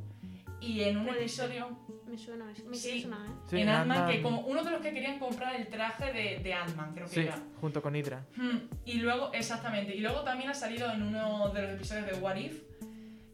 [0.61, 1.51] y en un Puede ser.
[1.51, 3.01] episodio Me suena, me Sí.
[3.01, 3.31] sonar, ¿eh?
[3.49, 6.53] Sí, en Ant-Man que como uno de los que querían comprar el traje de, de
[6.53, 7.37] Ant-Man, creo que Sí, era.
[7.59, 8.25] junto con Hydra.
[8.37, 9.93] Hmm, Y luego, exactamente.
[9.93, 12.63] Y luego también ha salido en uno de los episodios de What If,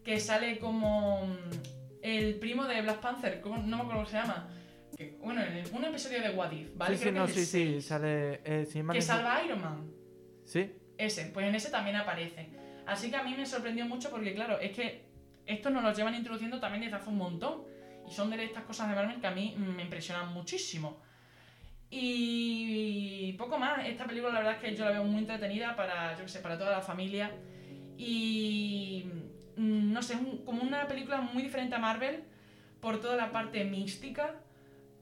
[0.03, 1.36] que sale como mm,
[2.01, 4.49] el primo de Black Panther, ¿cómo- no me acuerdo cómo se llama.
[4.97, 6.95] Que, bueno, en un episodio de What If, ¿vale?
[6.95, 8.41] sí, sí, que no, es sí, sale.
[8.43, 9.91] Eh, Que salva a Iron Man.
[10.45, 12.49] Sí, Ese, pues en ese también aparece.
[12.86, 15.06] Así que a mí me sorprendió mucho porque, claro, es que
[15.45, 17.63] estos nos los llevan introduciendo también desde hace un montón.
[18.08, 21.01] Y son de estas cosas de Marvel que a mí me impresionan muchísimo.
[21.89, 23.86] Y poco más.
[23.86, 26.39] Esta película la verdad es que yo la veo muy entretenida para, yo qué sé,
[26.39, 27.32] para toda la familia.
[27.97, 29.06] Y
[29.56, 32.23] mm, no sé, es como una película muy diferente a Marvel
[32.82, 34.36] por toda la parte mística,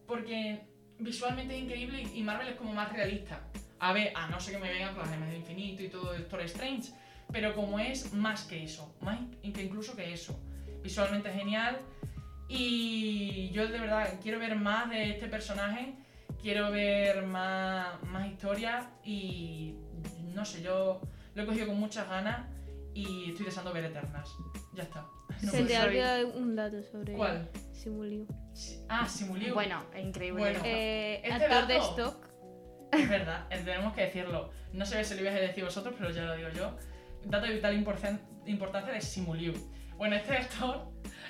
[0.05, 0.61] porque
[0.99, 3.41] visualmente es increíble y Marvel es como más realista.
[3.81, 6.13] A ver, a no ser que me vengan con las gemas del infinito y todo
[6.13, 6.91] Doctor Strange,
[7.31, 10.39] pero como es más que eso, más que incluso que eso.
[10.83, 11.79] Visualmente genial
[12.47, 15.95] y yo de verdad quiero ver más de este personaje,
[16.39, 19.73] quiero ver más, más historia y
[20.35, 21.01] no sé, yo
[21.33, 22.47] lo he cogido con muchas ganas
[22.93, 24.29] y estoy deseando ver Eternas.
[24.73, 25.07] Ya está.
[25.41, 27.49] No Se te ha olvidado un dato sobre ¿Cuál?
[27.73, 28.27] Simuliu.
[28.89, 29.55] Ah, Simuliu.
[29.55, 30.39] Bueno, es increíble.
[30.39, 30.59] Bueno.
[30.63, 32.30] Eh, Este actor de stock.
[32.91, 34.51] Es verdad, tenemos que decirlo.
[34.73, 36.75] No sé si lo ibais a decir vosotros, pero ya lo digo yo.
[37.25, 39.53] Dato de vital importan- importancia de Simuliu.
[39.97, 40.87] Bueno, este actor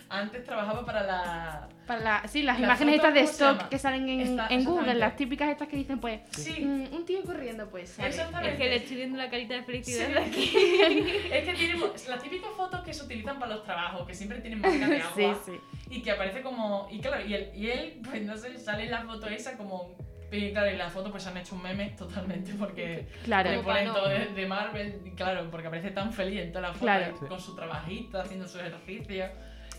[0.07, 1.67] antes trabajaba para la...
[1.85, 4.19] Para la- sí, las La imágenes foto, estas de ¿cómo se stock que salen en,
[4.21, 7.99] Está- en Google, las típicas estas que dicen, pues, Sí, mm, un tío corriendo, pues.
[7.99, 8.51] exactamente.
[8.53, 10.13] Es que le estoy viendo la carita de felicidad Sí.
[10.13, 10.53] de aquí.
[11.33, 14.61] Es que tiene las típicas fotos que se utilizan para los trabajos, que siempre tienen
[14.61, 15.13] marca de agua.
[15.45, 15.59] Sí, sí.
[15.89, 16.87] Y que aparece como.
[16.89, 19.95] Y claro, y él, y él, pues no sé, sale en la foto esa como.
[20.31, 23.51] Y claro, en la foto pues han hecho un meme totalmente porque Claro.
[23.51, 26.73] le ponen todo de, de Marvel, y claro, porque aparece tan feliz en toda la
[26.73, 27.17] foto Claro.
[27.27, 29.29] con su trabajito, haciendo sus ejercicios.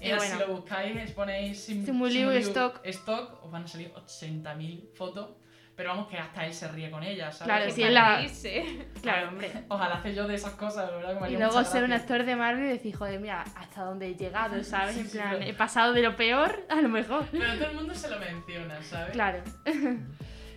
[0.00, 0.34] Y Y ahora bueno.
[0.34, 2.80] si lo buscáis, ponéis sim, Simuliu stock.
[2.84, 5.30] stock, os van a salir 80.000 fotos.
[5.74, 7.46] Pero vamos, que hasta él se ríe con ellas, ¿sabes?
[7.54, 8.86] Claro, sí, es la- reírse.
[9.00, 9.50] Claro, hombre.
[9.68, 11.14] Ojalá hace yo de esas cosas, de verdad.
[11.14, 14.08] que me Y luego ser un actor de Marvel y decir, joder, mira, hasta dónde
[14.08, 14.94] he llegado, ¿sabes?
[14.96, 17.24] Sí, En sí, plan, pero- he pasado de lo peor a lo mejor.
[17.32, 19.12] Pero todo el mundo se lo menciona, ¿sabes?
[19.12, 19.38] Claro.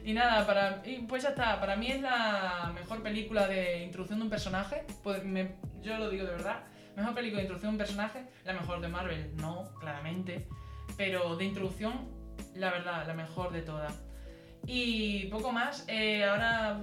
[0.05, 1.59] Y nada, para, y pues ya está.
[1.59, 4.85] Para mí es la mejor película de introducción de un personaje.
[5.01, 5.23] Pues
[5.81, 6.59] yo lo digo de verdad.
[6.95, 8.23] Mejor película de introducción de un personaje.
[8.43, 10.47] La mejor de Marvel, no, claramente.
[10.95, 12.07] Pero de introducción,
[12.53, 13.99] la verdad, la mejor de todas.
[14.67, 15.85] Y poco más.
[15.87, 16.79] eh, ahora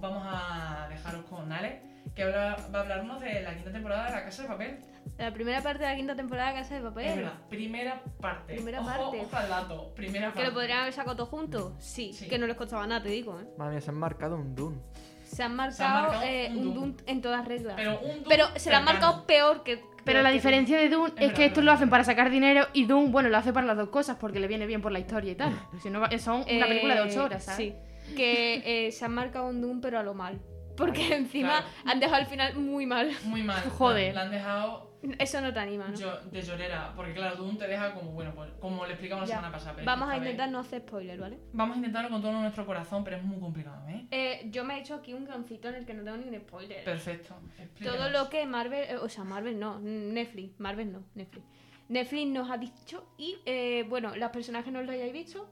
[0.00, 1.80] vamos a dejaros con Ale,
[2.16, 4.78] que va a hablarnos de la quinta temporada de La Casa de Papel.
[5.18, 7.16] La primera parte de la quinta temporada de Casa de Es Papel.
[7.16, 8.54] verdad, primera parte.
[8.54, 9.20] Primera ojo, parte.
[9.20, 10.40] Ojo al dato, primera parte.
[10.40, 11.72] Que lo podrían haber sacado todos juntos.
[11.78, 12.28] Sí, Sí.
[12.28, 13.38] que no les costaba nada, te digo.
[13.40, 13.44] ¿eh?
[13.56, 14.78] Madre mía, se han marcado un Dune.
[15.24, 16.74] Se han Se han marcado, marcado eh, un un Doom.
[16.74, 17.74] Doom en todas reglas.
[17.76, 19.82] Pero, un Doom Pero se la han marcado peor que.
[20.04, 22.28] Pero la que diferencia de Dune es, verdad, que es estos lo hacen para sacar
[22.30, 24.92] dinero y Dune, bueno, lo hace para las dos cosas porque le viene bien por
[24.92, 25.58] la historia y tal.
[25.82, 27.56] Si no, son una película de Eh, 8 horas, ¿sabes?
[27.56, 28.14] Sí.
[28.14, 30.40] Que eh, se han marcado un Doom, pero a lo mal.
[30.76, 31.66] Porque encima claro.
[31.86, 33.10] han dejado el final muy mal.
[33.24, 33.62] Muy mal.
[33.78, 34.14] Joder.
[34.14, 35.94] La han dejado Eso no te anima, ¿no?
[35.94, 36.92] yo- de llorera.
[36.96, 39.36] Porque claro, Doom te deja como, bueno, pues como le explicamos la Ya.
[39.36, 39.74] semana pasada.
[39.76, 41.38] pero Vamos a vez- intentar no hacer spoiler, ¿vale?
[41.52, 44.06] Vamos a intentarlo con todo nuestro corazón, pero es muy complicado, ¿eh?
[44.10, 46.84] Eh, yo me he hecho aquí un guioncito en el que no tengo ni spoiler.
[46.84, 47.34] Perfecto.
[47.58, 47.98] explícanos.
[47.98, 51.44] Todo lo que Marvel, eh, o sea, Marvel no, Netflix, Marvel no, Netflix.
[51.88, 55.50] Netflix nos ha dicho y, eh, bueno, los personajes no los hayáis visto.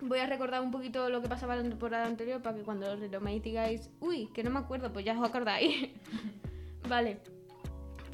[0.00, 2.86] Voy a recordar un poquito lo que pasaba en la temporada anterior para que cuando
[2.86, 5.90] lo retoméis digáis, uy, que no me acuerdo, pues ya os acordáis.
[6.88, 7.20] vale.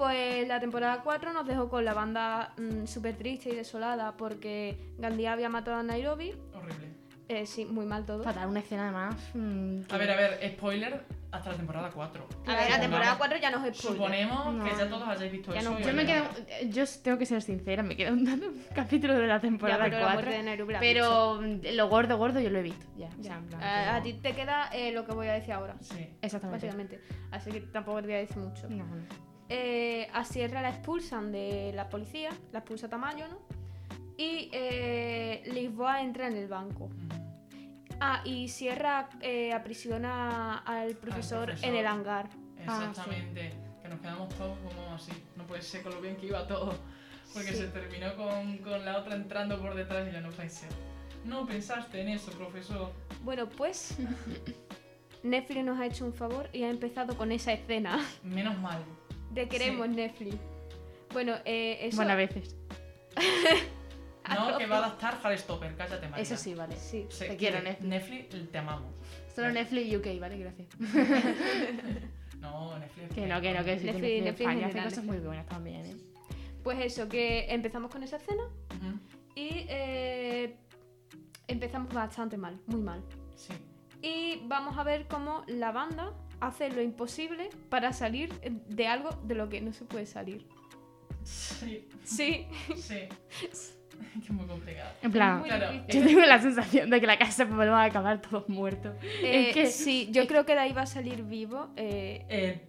[0.07, 2.55] Pues la temporada 4 nos dejó con la banda
[2.87, 6.35] súper triste y desolada porque Gandhi había matado a Nairobi.
[6.53, 6.89] Horrible.
[7.29, 8.25] Eh, sí, muy mal todo.
[8.25, 9.15] Fatal, una escena además.
[9.33, 12.27] mm, que- A ver, a ver, spoiler hasta la temporada 4.
[12.49, 13.97] A ver, la temporada 4 ya no es spoiler.
[13.97, 14.65] Suponemos No.
[14.65, 15.71] que ya todos hayáis visto Ya eso.
[15.71, 16.25] no- Yo me quedo.
[16.69, 18.27] Yo tengo que ser sincera, me queda un
[18.75, 20.15] capítulo de la Ya, temporada pero la 4.
[20.21, 22.85] muerte de Nairobi la has Pero mm, lo gordo, gordo yo lo he visto.
[22.97, 25.77] Ya, en plan, A, a ti te queda eh, lo que voy a decir ahora,
[25.81, 26.09] Sí.
[26.23, 26.67] Exactamente.
[26.67, 27.01] básicamente.
[27.31, 28.69] Así que tampoco te voy a decir mucho.
[28.69, 29.32] No, no.
[29.55, 33.39] Eh, a Sierra la expulsan de la policía, la expulsa Tamayo, ¿no?
[34.17, 36.89] Y eh, Lisboa entra en el banco.
[38.01, 41.69] Ah, y Sierra eh, aprisiona al profesor, profesor.
[41.69, 42.31] en el hangar.
[42.67, 43.53] Ah, Exactamente.
[43.83, 45.13] Que nos quedamos todos como así.
[45.37, 46.75] No puede ser con lo bien que iba todo.
[47.35, 47.57] Porque Sí.
[47.59, 50.71] se terminó con, con la otra entrando por detrás y ya no ser.
[51.27, 52.91] No pensaste en eso, profesor.
[53.23, 53.97] Bueno, pues
[55.23, 58.83] Netflix nos ha hecho un favor y ha empezado con esa escena Menos mal.
[59.33, 60.37] De queremos Netflix.
[61.13, 61.97] Bueno, eh, eso...
[61.97, 62.57] Bueno, a veces.
[64.35, 66.23] No, que va a adaptar Heartstopper, cállate, María.
[66.23, 66.77] Eso sí, vale.
[66.77, 67.07] Sí.
[67.11, 67.61] Se Te quiero.
[67.61, 67.89] Netflix.
[67.89, 68.91] Netflix, te amamos.
[69.35, 70.39] Solo Netflix UK, ¿vale?
[70.39, 70.69] Gracias.
[72.41, 73.15] No, Netflix.
[73.15, 73.87] Que no, que no, que sí.
[73.87, 75.97] Netflix- Netflix Netflix España hace cosas muy buenas también, ¿eh?
[76.65, 78.43] Pues eso, que empezamos con esa escena
[79.37, 80.57] y eh,
[81.47, 83.03] empezamos bastante mal, muy mal.
[83.37, 83.53] Sí.
[84.03, 89.35] Y vamos a ver cómo la banda hace lo imposible para salir de algo de
[89.35, 90.47] lo que no se puede salir.
[91.23, 92.95] Sí, Sí, sí.
[93.41, 94.91] que es muy complicado.
[95.03, 95.85] En plan, Claro.
[95.89, 98.95] yo tengo la sensación de que la casa papel va a acabar todos muertos.
[99.23, 101.69] Eh, es que- sí, yo creo que de ahí va a salir vivo.
[101.77, 102.67] eh, Eh,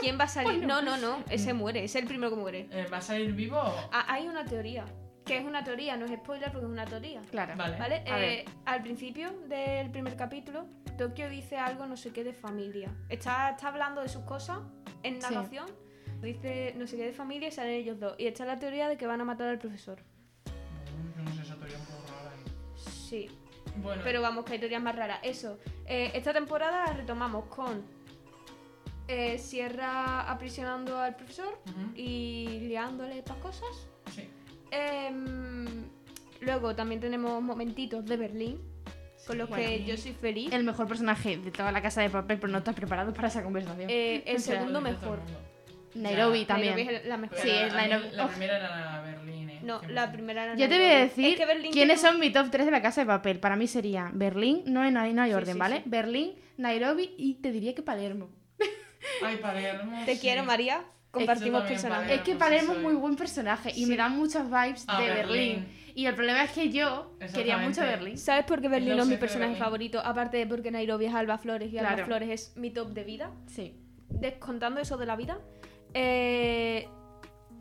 [0.00, 0.58] ¿Quién va a salir?
[0.58, 0.82] Bueno.
[0.82, 1.24] No, no, no.
[1.30, 1.82] Ese muere.
[1.84, 2.68] Es el primero que muere.
[2.70, 3.56] eh, ¿Va a salir vivo?
[3.92, 4.84] Ah, hay una teoría.
[5.28, 7.20] Que es una teoría, no es spoiler porque es una teoría.
[7.30, 7.54] Claro.
[7.56, 7.78] Vale.
[7.78, 7.96] ¿Vale?
[8.10, 12.90] A Eh, al principio del primer capítulo, Tokio dice algo no sé qué de familia.
[13.10, 14.58] Está, está hablando de sus cosas
[15.02, 15.28] en Sí.
[15.34, 15.66] narración.
[16.22, 18.14] Dice no sé qué de familia y salen ellos dos.
[18.18, 20.00] Y está la teoría de que van a matar al profesor.
[20.00, 22.32] Mm, Yo no sé, esa teoría un poco rara.
[22.34, 22.82] ahí.
[22.90, 23.30] Sí.
[23.82, 25.20] Bueno, Pero vamos, que hay teorías más raras.
[25.22, 25.58] Eso.
[25.86, 27.82] eh, esta temporada la retomamos con
[29.06, 31.58] eh, Sierra aprisionando al profesor
[31.94, 33.88] y liándole para cosas.
[34.70, 35.66] Em,
[36.40, 38.60] luego también tenemos momentitos de Berlín,
[39.26, 40.52] con los que yo soy feliz.
[40.52, 43.42] El mejor personaje de toda la casa de papel, pero no estás preparado para esa
[43.42, 43.88] conversación.
[43.90, 45.20] Eh, el O sea, segundo mejor.
[45.94, 46.46] Nairobi ya.
[46.48, 46.74] también.
[46.76, 47.38] Nairobi es la mejor.
[47.38, 48.08] Sí, la- es Nairobi.
[48.12, 49.60] La primera era Berlín, eh.
[49.62, 49.88] No, 100%.
[49.88, 51.08] la primera era Yo te voy a Nairobi.
[51.08, 53.40] decir Es que Berlín quiénes tiene son mi top 3 de la casa de papel.
[53.40, 55.76] Para mí sería Berlín, no, hay- no hay, no hay Sí, orden, sí, ¿vale?
[55.78, 55.82] sí.
[55.86, 58.28] Berlín, Nairobi y te diría que Palermo.
[59.22, 60.04] Ay, Palermo.
[60.04, 60.20] Te sí.
[60.20, 60.84] quiero, María.
[61.18, 62.12] Compartimos personajes.
[62.12, 63.86] Es que sí Palermo es muy buen personaje y Sí.
[63.86, 65.26] me da muchas vibes A de Berlín.
[65.26, 65.68] Berlín.
[65.94, 67.80] Y el problema es que yo quería mucho.
[67.80, 68.16] Berlín.
[68.16, 70.00] ¿Sabes por qué Berlín no es mi personaje favorito?
[70.04, 72.04] Aparte de porque Nairobi es Alba Flores y Alba.
[72.04, 73.30] Flores es mi top de vida.
[73.46, 73.74] Sí.
[74.08, 75.38] Descontando eso de la vida.
[75.94, 76.86] eh,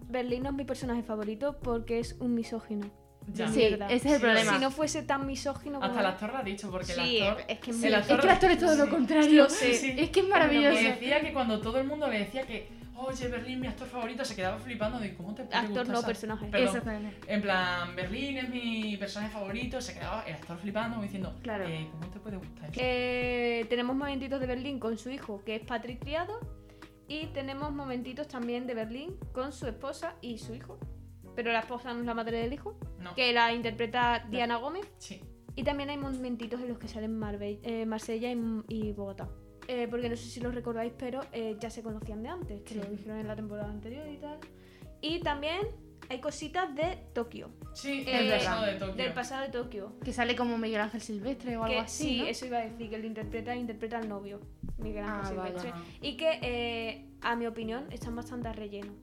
[0.10, 2.90] Berlín no es mi personaje favorito porque es un misógino.
[3.34, 3.50] Ya.
[3.50, 3.88] Sí, mierda.
[3.88, 4.54] ese es el Sí, problema.
[4.54, 7.44] Si no fuese tan misógino como Hasta actor lo ha dicho, porque Sí, el actor.
[7.50, 8.90] es que es el muy- actor- Es que es todo lo sí.
[8.90, 9.50] contrario.
[9.50, 9.96] Sí, sí.
[9.98, 10.78] Es que es Y maravilloso.
[10.82, 14.36] decía que cuando todo el mundo le decía que, oye, Berlín, mi actor favorito, se
[14.36, 16.46] quedaba flipando de cómo te puede Actor gustar no, esa- personaje.
[16.48, 16.68] Perdón.
[16.68, 17.34] Exactamente.
[17.34, 21.66] En plan, Berlín es mi personaje favorito, se quedaba el actor flipando, diciendo, Claro.
[21.68, 22.80] eh, ¿cómo te puede gustar eso?
[22.84, 26.40] Eh, tenemos momentitos de Berlín con su hijo, que es Patrick Criado.
[27.10, 30.78] Y tenemos momentitos también de Berlín con su esposa y su hijo.
[31.38, 33.16] Pero la esposa no es la madre del hijo, No.
[33.16, 34.86] que la interpreta Diana Gómez.
[34.98, 35.22] Sí.
[35.56, 39.30] Y también hay momentitos en los que salen Marbe- eh, Marsella y, y Bogotá.
[39.68, 42.74] Eh, porque no sé si lo recordáis, pero eh, ya se conocían de antes, que
[42.76, 42.80] Sí.
[42.80, 44.40] lo dijeron en la temporada anterior y tal.
[45.02, 45.60] Y también
[46.10, 48.96] hay cositas de Tokio, Sí, Eh, el pasado de Tokio.
[48.96, 50.00] del pasado de Tokio.
[50.04, 52.04] Que sale como Miguel Ángel Silvestre o algo Que, así.
[52.04, 52.28] sí, ¿no?
[52.28, 54.40] eso iba a decir, que el interpreta interpreta al novio,
[54.78, 55.36] Miguel Ah, Ángel.
[55.38, 55.74] Silvestre.
[56.02, 58.94] Y que, eh, a mi opinión, están bastante a relleno.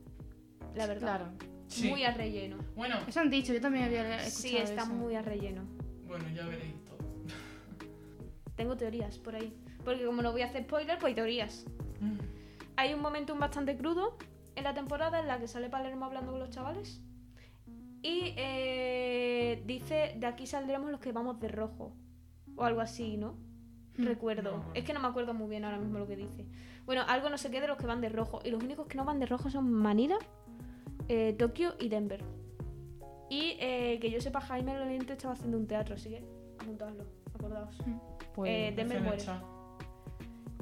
[0.73, 1.19] La verdad.
[1.19, 1.31] Claro.
[1.67, 1.89] Sí.
[1.89, 2.57] Muy a relleno.
[2.75, 4.91] Bueno, Eso han dicho, yo también había escuchado Sí, está eso.
[4.93, 5.63] muy a relleno.
[6.07, 6.97] bueno, ya veréis todo.
[8.55, 9.53] Tengo teorías por ahí.
[9.85, 11.65] Porque como no voy a hacer spoiler, pues hay teorías.
[12.01, 12.17] Mm.
[12.75, 14.17] Hay un momento bastante crudo
[14.55, 17.01] en la temporada en la que sale Palermo hablando con los chavales.
[18.01, 21.93] Y eh, dice, de aquí saldremos los que vamos de rojo.
[22.55, 23.37] O algo así, ¿no?
[23.97, 24.05] Hmm.
[24.05, 24.57] Recuerdo.
[24.57, 26.45] No es que no me acuerdo muy bien ahora mismo lo que dice.
[26.85, 28.41] Bueno, algo no sé qué de los que van de rojo.
[28.43, 30.17] Y los únicos que no van de rojo son Manila,
[31.07, 32.23] eh, Tokio y Denver.
[33.29, 36.23] Y eh, que yo sepa, Jaime Lolente estaba haciendo un teatro, así que
[36.59, 37.75] apuntadlo, acordaos.
[38.35, 39.17] Pues, Eh, Denver muere.
[39.17, 39.41] hecha.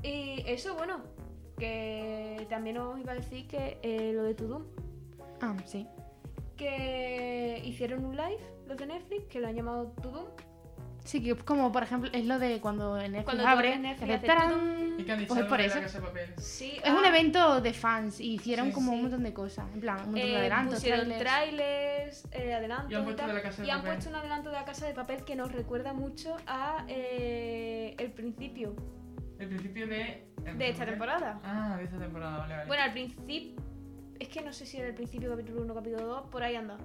[0.04, 1.02] Y eso, bueno,
[1.58, 4.63] que también os iba a decir que eh, lo de Tudum,
[5.42, 5.88] Ah, sí.
[6.58, 10.26] que hicieron un live, los de Netflix, que lo han llamado Tudum.
[11.06, 14.26] Sí, que como por ejemplo es lo de cuando Netflix Cuando abre, Netflix, hace.
[14.98, 15.76] ¿Y qué han dicho Pues es por eso.
[15.76, 16.34] la casa de papel?
[16.38, 18.96] Sí, Es un evento de fans y hicieron Sí, como sí.
[18.96, 19.66] un montón de cosas.
[19.74, 21.20] En plan, un montón de Eh, adelantos, trailers.
[21.20, 23.94] trailers, eh, adelantos Y han y, puesto tal, de la Casa de y han Papel.
[23.96, 28.12] puesto un adelanto de la casa de papel que nos recuerda mucho a eh, el
[28.13, 28.74] principio
[29.44, 30.28] El principio de...
[30.58, 31.40] de esta temporada.
[31.44, 32.68] Ah, de esta temporada, vale, vale.
[32.68, 33.62] Bueno, al principio.
[34.20, 36.78] Es que no sé si era el principio, capítulo 1, capítulo 2, por ahí anda.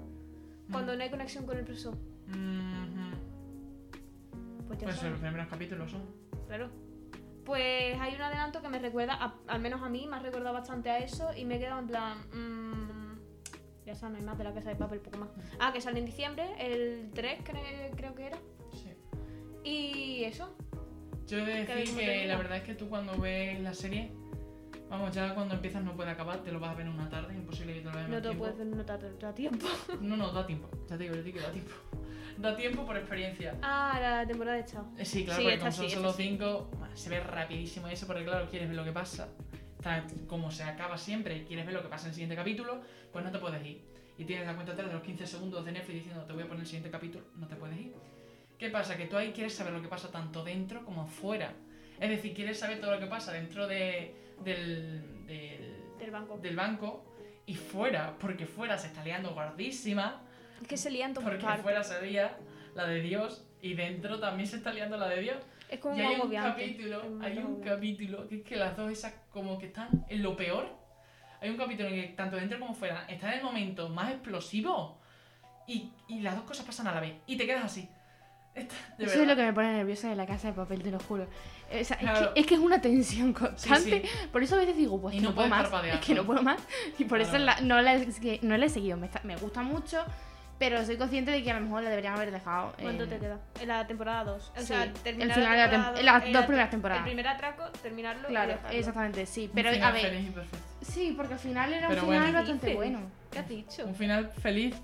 [0.73, 1.97] Cuando no hay conexión con el profesor.
[2.27, 3.13] Mhm.
[4.67, 6.03] Pues ya Pues sabes, los primeros capítulos son.
[6.47, 6.69] claro.
[7.45, 10.53] Pues hay un adelanto que me recuerda, a- al menos a mí, me ha recordado
[10.53, 12.19] bastante a eso y me he quedado en plan.
[12.35, 13.19] mm,
[13.87, 15.31] ya está, no hay más de la casa de papel, poco más.
[15.59, 18.37] Ah, que sale en diciembre, el 3 cre- creo que era.
[18.73, 18.93] Sí.
[19.65, 20.55] Y eso.
[21.29, 24.11] Yo he de decir que la verdad es que tú cuando ves la serie,
[24.89, 27.35] vamos, ya cuando empiezas no puede acabar, te lo vas a ver en una tarde,
[27.35, 28.45] imposible que te lo veas en No te tiempo.
[28.45, 29.67] puedes notar a tiempo.
[30.01, 30.71] No, no, da tiempo.
[30.89, 31.73] Ya te digo, yo digo que da tiempo.
[32.39, 33.57] Da tiempo por experiencia.
[33.63, 34.87] Ah, la temporada de Chao.
[34.97, 36.23] Eh, Sí, claro, Sí, porque como son sí, solo sí.
[36.23, 39.29] cinco, bah, se ve rapidísimo eso, porque claro, quieres ver lo que pasa.
[40.29, 42.81] Como se acaba siempre y quieres ver lo que pasa en el siguiente capítulo,
[43.13, 43.83] pues no te puedes ir.
[44.19, 46.47] Y tienes la cuenta atrás de los 15 segundos de Netflix diciendo te voy a
[46.47, 47.93] poner el siguiente capítulo, no te puedes ir.
[48.59, 48.97] ¿Qué pasa?
[48.97, 51.53] Que tú ahí quieres saber lo que pasa tanto dentro como fuera.
[52.01, 56.39] Es decir, quieres saber todo lo que pasa dentro de, del, del, Del banco.
[56.39, 57.05] del banco
[57.47, 60.23] y fuera, porque fuera se está liando gordísima.
[60.61, 61.63] Es que se lían todas Porque partes.
[61.63, 62.37] fuera se lía
[62.75, 65.37] la de Dios y dentro también se está liando la de Dios.
[65.69, 69.15] Es como y hay un capítulo, hay un capítulo que es que las dos esas
[69.31, 70.69] como que están en lo peor.
[71.41, 74.99] Hay un capítulo en que tanto dentro como fuera está en el momento más explosivo
[75.67, 77.15] y, y las dos cosas pasan a la vez.
[77.27, 77.89] Y te quedas así.
[78.67, 79.27] De Eso es verdad.
[79.29, 81.25] lo que me pone nerviosa de la casa de papel, te lo juro.
[81.25, 82.35] O sea, es, Claro.
[82.35, 84.03] que, es que es una tensión constante.
[84.03, 85.69] Sí, Por eso a veces digo, pues Y que no no, puedo más.
[85.85, 86.61] Es que no puedo más.
[86.99, 87.45] Y por eso Claro.
[87.45, 88.97] la- no, la, es que no la he seguido.
[88.97, 90.03] Me, está- me gusta mucho,
[90.59, 92.73] pero soy consciente de que a lo mejor la deberían haber dejado.
[92.81, 93.39] ¿Cuánto en- te queda?
[93.61, 94.53] En la temporada 2.
[94.57, 96.71] O Sí, sea, el terminar final de la temporada tem- dos, las el dos primeras
[96.71, 97.01] temporadas.
[97.03, 98.79] El primer atraco, terminarlo y Claro, dejarlo.
[98.79, 99.51] exactamente, sí.
[99.55, 100.59] Pero final a ver, feliz y perfecto.
[100.81, 102.39] sí, porque al final era Pero un final bueno.
[102.39, 103.01] bastante bueno.
[103.31, 103.85] ¿Qué has dicho?
[103.85, 104.75] Un final feliz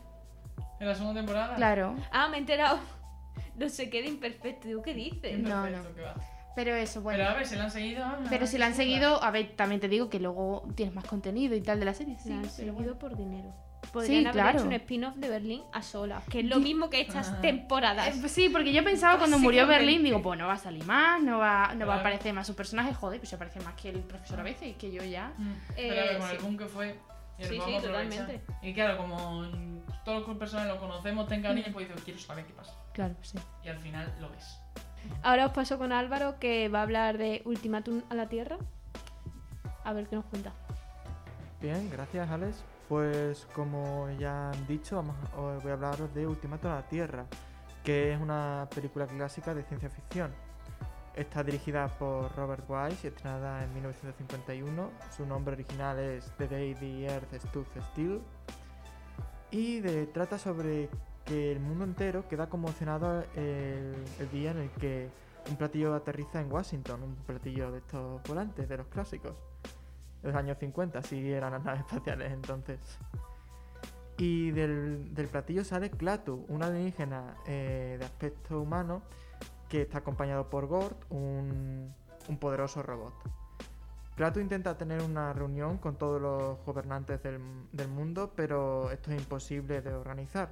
[0.81, 1.55] en la segunda temporada.
[1.57, 2.79] Claro, Ah, me he enterado.
[3.57, 4.67] No se queda imperfecto.
[4.69, 5.21] Digo, ¿qué dices?
[5.23, 5.95] Qué No, no.
[5.95, 6.15] que va.
[6.57, 7.19] pero eso, bueno.
[7.19, 8.05] Pero a ver, si la han seguido.
[8.05, 10.95] ah, Pero si la han qué seguido, a ver, también te digo que luego tienes
[10.95, 12.17] más contenido y tal de la serie.
[12.23, 12.99] Sí, han pero seguido bueno.
[12.99, 13.53] por dinero.
[13.93, 14.59] Podrían Sí, haber claro.
[14.59, 17.41] hecho un spin-off de Berlín a solas, que es lo mismo que estas Ah.
[17.43, 18.09] temporadas.
[18.09, 19.67] Eh, pues sí, porque yo pensaba cuando murió.
[19.67, 22.47] Berlín, digo, pues no va a salir más, no va, no va a aparecer más
[22.47, 22.95] su personaje.
[22.95, 25.33] Joder, pues se aparece más que el profesor a veces, que yo ya.
[25.37, 25.51] Mm.
[25.53, 26.37] Eh, Pero a ver, con sí.
[26.37, 26.99] el boom que fue.
[27.39, 28.41] y Sí, sí, totalmente.
[28.63, 32.47] Y claro, como mm, todos los personajes lo conocemos, ten cariño, pues dices, quiero saber
[32.47, 32.73] qué pasa.
[32.95, 33.39] Claro, sí.
[33.63, 34.59] Y al final lo ves.
[35.23, 38.57] Ahora os paso con Álvaro, que va a hablar de Ultimátum a la Tierra.
[39.85, 40.53] A ver qué nos cuenta.
[41.61, 42.65] Bien, gracias Alex.
[42.89, 46.89] Pues como ya han dicho, vamos, a- os voy a hablaros de Ultimátum a la
[46.89, 47.27] Tierra,
[47.83, 50.33] que es una película clásica de ciencia ficción.
[51.15, 54.91] Está dirigida por Robert Wise y estrenada en 1951.
[55.17, 58.21] Su nombre original es The Day the Earth Stood Still.
[59.51, 60.89] Y de- trata sobre
[61.25, 65.09] que el mundo entero queda conmocionado el, el día en el que
[65.49, 69.35] un platillo aterriza en Washington, un platillo de estos volantes, de los clásicos
[70.23, 72.81] de los años 50, si eran las naves espaciales entonces.
[74.17, 79.03] Y del, platillo sale Clatu, un alienígena eh, de aspecto humano
[79.69, 81.93] que está acompañado por Gort, un,
[82.41, 83.13] poderoso robot.
[84.17, 89.83] Clatu intenta tener una reunión con todos los gobernantes del mundo, pero esto es imposible
[89.83, 90.51] de organizar.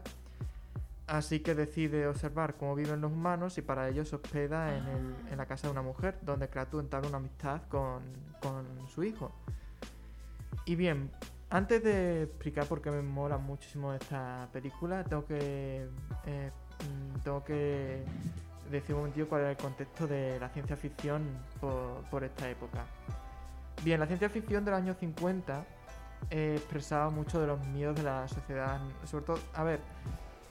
[1.12, 5.14] Así que decide observar cómo viven los humanos y para ello se hospeda en, el-
[5.30, 8.00] en la casa de una mujer, donde Clatu entabla una amistad con,
[8.40, 9.30] con su hijo.
[10.64, 11.10] Y bien,
[11.50, 15.86] antes de explicar por qué me mola muchísimo esta película, tengo que,
[16.24, 18.04] eh, mm, tengo que
[18.70, 21.24] decir un momentito cuál era el contexto de la ciencia ficción
[21.60, 22.86] por, por esta época.
[23.84, 25.62] Bien, la ciencia ficción de los años 50
[26.30, 29.80] eh, expresaba mucho de los miedos de la sociedad, sobre todo, a ver,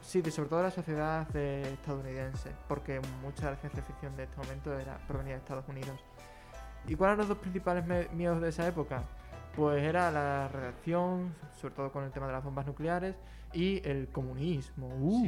[0.01, 4.23] sí, de, sobre todo la sociedad de estadounidense, porque mucha de la ciencia ficción de
[4.23, 5.99] este momento era provenía de Estados Unidos.
[6.87, 9.03] ¿Y cuáles eran los dos principales miedos de esa época?
[9.55, 13.15] Pues era la redacción, sobre todo con el tema de las bombas nucleares,
[13.53, 14.87] y el comunismo.
[14.87, 15.25] Uh.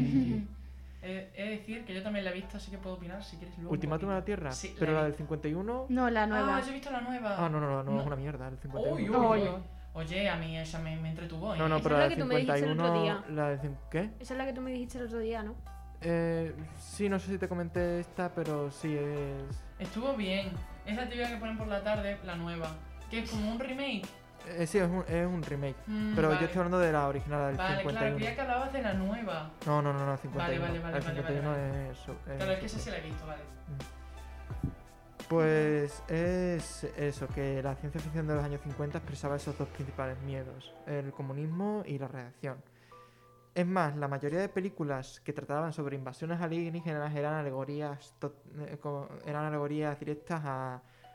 [1.06, 3.36] He, he de decir que yo también la he visto, así que puedo opinar si
[3.36, 3.72] quieres luego.
[3.74, 5.88] Ultimátum a la Tierra, Sí, pero la la del 51...
[5.90, 6.58] No, la nueva.
[6.58, 7.36] Ah, yo he visto la nueva.
[7.38, 8.00] Ah, no, no, no, no, No.
[8.00, 9.30] es una mierda, el 51.
[9.30, 9.50] Uy, uy.
[9.96, 11.54] Oye, a mí esa me, me entretuvo.
[11.54, 11.58] ¿eh?
[11.58, 13.04] No, no, Esa pero es la la del que tú me dijiste el otro 51...
[13.04, 13.24] día.
[13.36, 14.10] La cin- ¿Qué?
[14.20, 15.56] Esa es la que tú me dijiste el otro día, ¿no?
[16.02, 19.44] Eh, sí, no sé si te comenté esta, pero sí es...
[19.80, 20.52] Estuvo bien.
[20.86, 22.72] Es la típica que ponen por la tarde, la nueva.
[23.10, 24.02] Que es como un remake.
[24.48, 25.76] eh, sí, es un, es un remake.
[25.88, 26.40] Mm, Pero vale.
[26.42, 28.16] yo estoy hablando de la original, la del Vale, claro, 51.
[28.18, 29.52] creía que hablabas de la nueva.
[29.68, 30.38] No, no, no, no, 51.
[30.38, 31.98] Vale, vale, vale, el vale, 51 vale, es...
[32.38, 33.42] Claro, es que esa sí la he visto, vale.
[35.34, 40.22] Pues es eso, que la ciencia ficción de los años 50 expresaba esos dos principales
[40.22, 42.58] miedos, el comunismo y la radiación.
[43.56, 48.14] Es más, la mayoría de películas que trataban sobre invasiones alienígenas eran alegorías,
[48.60, 48.78] eh,
[49.26, 50.44] eran alegorías directas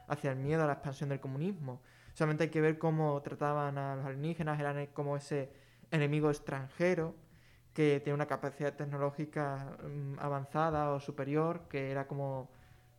[0.09, 1.81] hacia el miedo a la expansión del comunismo.
[2.13, 5.49] Solamente hay que ver cómo trataban a los alienígenas, eran como ese
[5.93, 7.15] enemigo extranjero
[7.73, 12.58] que tiene una capacidad tecnológica mm, avanzada o superior, que era como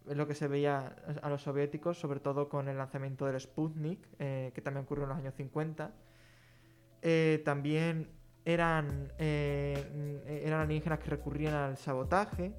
[0.09, 3.99] es lo que se veía a los soviéticos, sobre todo con el lanzamiento del Sputnik,
[4.17, 5.91] eh, que también ocurrió en los años 50.
[7.01, 8.09] Eh, también
[8.43, 12.53] eran, eh, eran alienígenas que recurrían al sabotaje,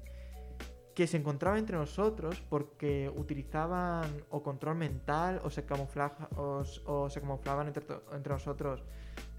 [0.95, 7.83] que se encontraban entre nosotros porque utilizaban o control mental o se, camuflaban entre,
[8.13, 8.83] entre nosotros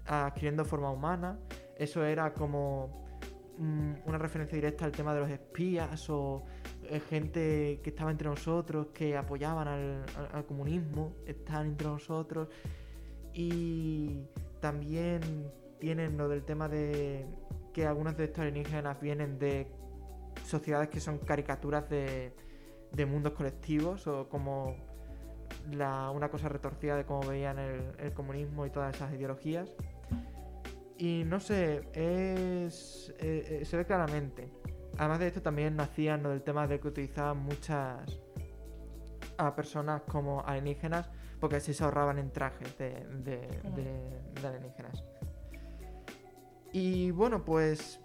[0.05, 1.39] adquiriendo forma humana.
[1.77, 3.05] Eso era como
[3.57, 6.43] mm, una referencia directa al tema de los espías o
[7.01, 12.49] gente que estaba entre nosotros, que apoyaban al, comunismo, están entre nosotros.
[13.33, 14.21] Y
[14.59, 15.21] también
[15.79, 17.25] tienen lo del tema de
[17.73, 19.67] que algunos de estos alienígenas vienen de
[20.45, 22.33] sociedades que son caricaturas de,
[23.07, 24.75] mundos colectivos o como
[25.71, 29.73] una cosa retorcida de cómo veían el, el comunismo y todas esas ideologías.
[30.97, 34.49] Y no sé, es, eh, eh, se ve claramente.
[34.97, 38.19] Además de esto también nacían lo del tema de que utilizaban muchas
[39.37, 42.91] a personas como alienígenas porque así se ahorraban en trajes de,
[43.23, 45.03] de- de- de alienígenas.
[46.71, 47.99] Y bueno, pues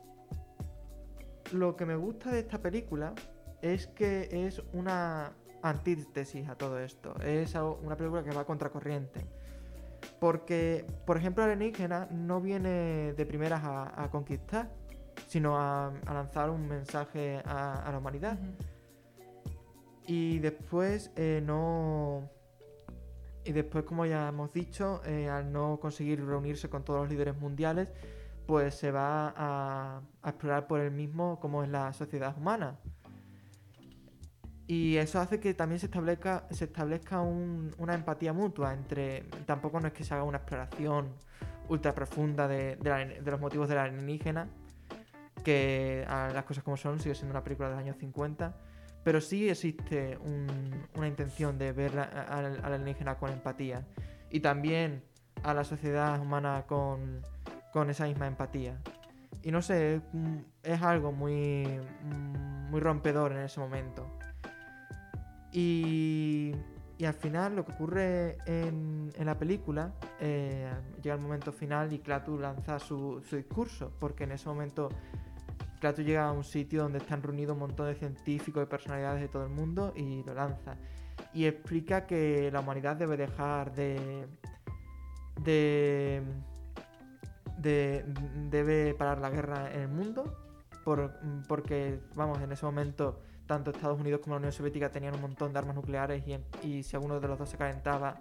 [1.53, 3.15] lo que me gusta de esta película
[3.63, 5.33] es que es una
[5.63, 7.15] antítesis a todo esto.
[7.21, 9.27] Es una película que va contracorriente.
[10.21, 14.71] Porque, por ejemplo, Alienígena no viene de primeras a, a conquistar,
[15.27, 18.39] sino a, a lanzar un mensaje a, a la humanidad.
[20.07, 22.31] Y después eh, no.
[23.45, 27.37] Y después, como ya hemos dicho, eh, al no conseguir reunirse con todos los líderes
[27.39, 27.91] mundiales,
[28.47, 32.79] pues se va a, a explorar por él mismo cómo es la sociedad humana.
[34.67, 39.23] Y eso hace que también se establezca, se establezca un- una empatía mutua entre.
[39.47, 41.15] Tampoco no es que se haga una exploración
[41.71, 44.49] ultra profunda de, de la- de los motivos de la alienígena,
[45.49, 48.55] que las cosas como son, sigue siendo una película del año 50.
[49.03, 53.87] Pero sí existe un- una intención de ver al al alienígena con empatía.
[54.31, 55.03] Y también
[55.43, 57.23] a la sociedad humana con,
[57.73, 58.77] con esa misma empatía.
[59.43, 61.65] Y no sé, es, mm, algo muy,
[62.03, 64.07] mm, muy rompedor en ese momento.
[65.53, 66.53] Y,
[66.99, 70.71] y al final lo que ocurre en, en la película, eh,
[71.03, 74.91] llega el momento final y Klaatu lanza su, su discurso, porque en ese momento
[75.81, 79.29] Klaatu llega a un sitio donde están reunidos un montón de científicos y personalidades de
[79.29, 80.77] todo el mundo y lo lanza.
[81.35, 84.27] Y explica que la humanidad debe dejar de.
[85.43, 86.23] de.
[87.59, 88.05] de-
[88.51, 90.45] debe parar la guerra en el mundo.
[90.85, 91.13] por-
[91.47, 95.53] porque, vamos, en ese momento, tanto Estados Unidos como la Unión Soviética tenían un montón
[95.53, 96.25] de armas nucleares
[96.63, 98.17] y, si alguno de los dos se calentaba,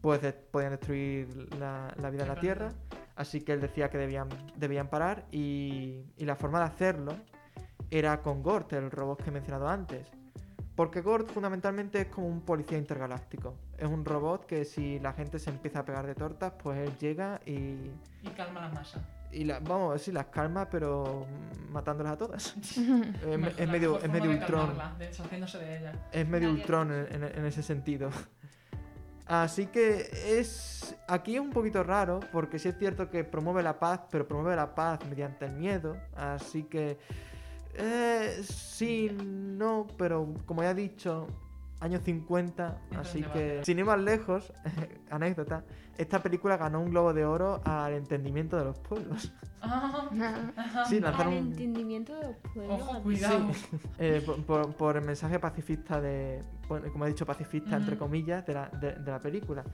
[0.00, 2.72] pues de- podían destruir la, la vida en la Tierra.
[3.18, 7.16] Así que él decía que debían, debían parar y, y la forma de hacerlo
[7.90, 10.06] era con Gort, el robot que he mencionado antes.
[10.76, 13.56] Porque Gort fundamentalmente es como un policía intergaláctico.
[13.76, 16.96] Es un robot que si la gente se empieza a pegar de tortas, pues él
[17.00, 17.90] llega y,
[18.22, 19.02] Y calma las masas.
[19.32, 21.26] y la- vamos, sí las calma, pero
[21.72, 22.56] matándolas a todas.
[22.62, 24.68] es, Mejor- medio, es medio de Ultron.
[25.58, 25.92] de ella.
[26.12, 28.10] Es medio Nadie Ultron ha en, en- en ese sentido.
[29.28, 30.10] Así que
[30.40, 30.96] es.
[31.06, 34.56] Aquí es un poquito raro, porque sí es cierto que promueve la paz, pero promueve
[34.56, 35.96] la paz mediante el miedo.
[36.16, 36.98] Así que.
[37.74, 41.26] eh, sí, no, pero como ya he dicho,
[41.80, 42.66] años 50.
[42.66, 43.60] Entra en así que.
[43.64, 44.52] Sin ir más lejos,
[45.10, 45.64] anécdota,
[45.96, 49.32] esta película ganó un globo de oro al entendimiento de los pueblos.
[49.60, 50.08] Ah.
[50.88, 52.80] Sí, Al lanzaron un, entendimiento de los pueblos.
[52.80, 53.50] Ojo, cuidado.
[53.98, 58.46] eh, por, por- por el mensaje pacifista de, bueno, como he dicho, pacifista entre comillas,
[58.46, 59.64] de la, de, de la película.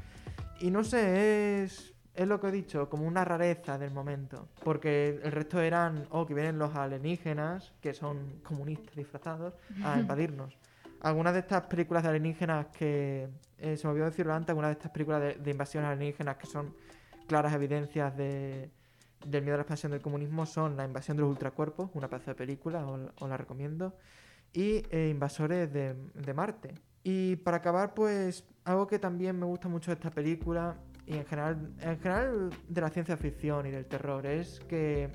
[0.60, 4.48] Y no sé, es, es lo que he dicho, como una rareza del momento.
[4.62, 10.56] Porque el resto eran, oh, que vienen los alienígenas, que son comunistas disfrazados, a invadirnos.
[11.04, 13.28] Algunas de estas películas de alienígenas que,
[13.58, 16.46] eh, se me olvidó decirlo antes, algunas de estas películas de, de invasiones alienígenas que
[16.46, 16.74] son
[17.26, 18.70] claras evidencias de,
[19.26, 22.30] del miedo a la expansión del comunismo son La invasión de los ultracuerpos, una pedazo
[22.30, 23.98] de película, os, os la recomiendo,
[24.54, 26.72] y eh, Invasores de, de Marte.
[27.02, 31.26] Y para acabar, pues algo que también me gusta mucho de esta película, y en
[31.26, 35.10] general, en general de la ciencia ficción y del terror, es que,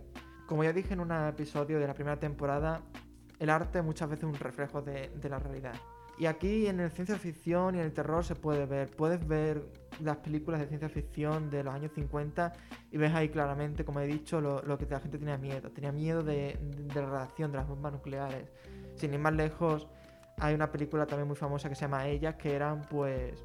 [0.46, 2.84] como ya dije en un episodio de la primera temporada,
[3.40, 5.74] el arte muchas veces es un reflejo de, la realidad.
[6.18, 8.92] Y aquí en el ciencia ficción y en el terror se puede ver.
[8.92, 9.64] Puedes ver
[10.02, 12.52] las películas de ciencia ficción de los años 50
[12.92, 15.72] y ves ahí claramente, como he dicho, lo, que la gente tenía miedo.
[15.72, 16.60] Tenía miedo de,
[16.94, 18.52] la radiación, de las bombas nucleares.
[18.96, 19.88] Sin ir más lejos,
[20.38, 23.42] hay una película también muy famosa que se llama Ellas, que eran pues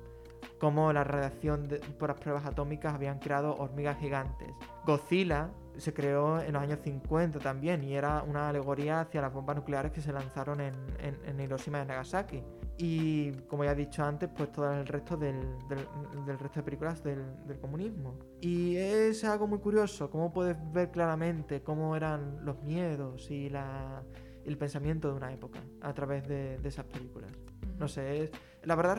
[0.58, 1.68] como la radiación
[1.98, 4.48] por las pruebas atómicas habían creado hormigas gigantes.
[4.84, 9.56] Godzilla se creó en los años 50 también y era una alegoría hacia las bombas
[9.56, 12.42] nucleares que se lanzaron en, en, en Hiroshima y Nagasaki.
[12.76, 15.36] Y como ya he dicho antes, pues todo el resto del,
[15.68, 15.86] del-
[16.26, 18.18] del resto de películas del, del comunismo.
[18.40, 24.02] Y es algo muy curioso, cómo puedes ver claramente cómo eran los miedos y la,
[24.44, 27.30] el pensamiento de una época a través de, de esas películas.
[27.78, 28.30] No sé, es,
[28.62, 28.96] la verdad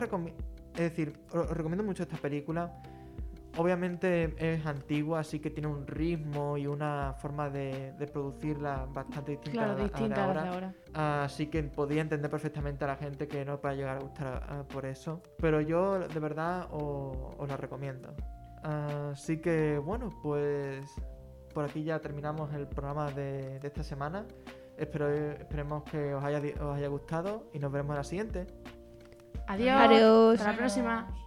[0.74, 2.80] es decir, os recomiendo mucho esta película.
[3.58, 9.32] Obviamente es antigua, así que tiene un ritmo y una forma de, de producirla bastante
[9.32, 10.52] distinta Claro, a la- a la de distinta a de ahora.
[10.92, 11.22] ahora.
[11.24, 14.62] Así que podía entender perfectamente a la gente que no pueda llegar a gustar ah,
[14.68, 15.22] por eso.
[15.38, 18.14] Pero yo de verdad os la recomiendo.
[18.62, 20.84] Así que bueno, pues
[21.54, 24.26] por aquí ya terminamos el programa de, de esta semana.
[24.76, 28.46] Espero, esperemos que os haya, os haya gustado y nos veremos en la siguiente.
[29.46, 29.80] Adiós.
[29.80, 30.40] Adiós.
[30.40, 30.98] Hasta la próxima.
[31.08, 31.25] Adiós.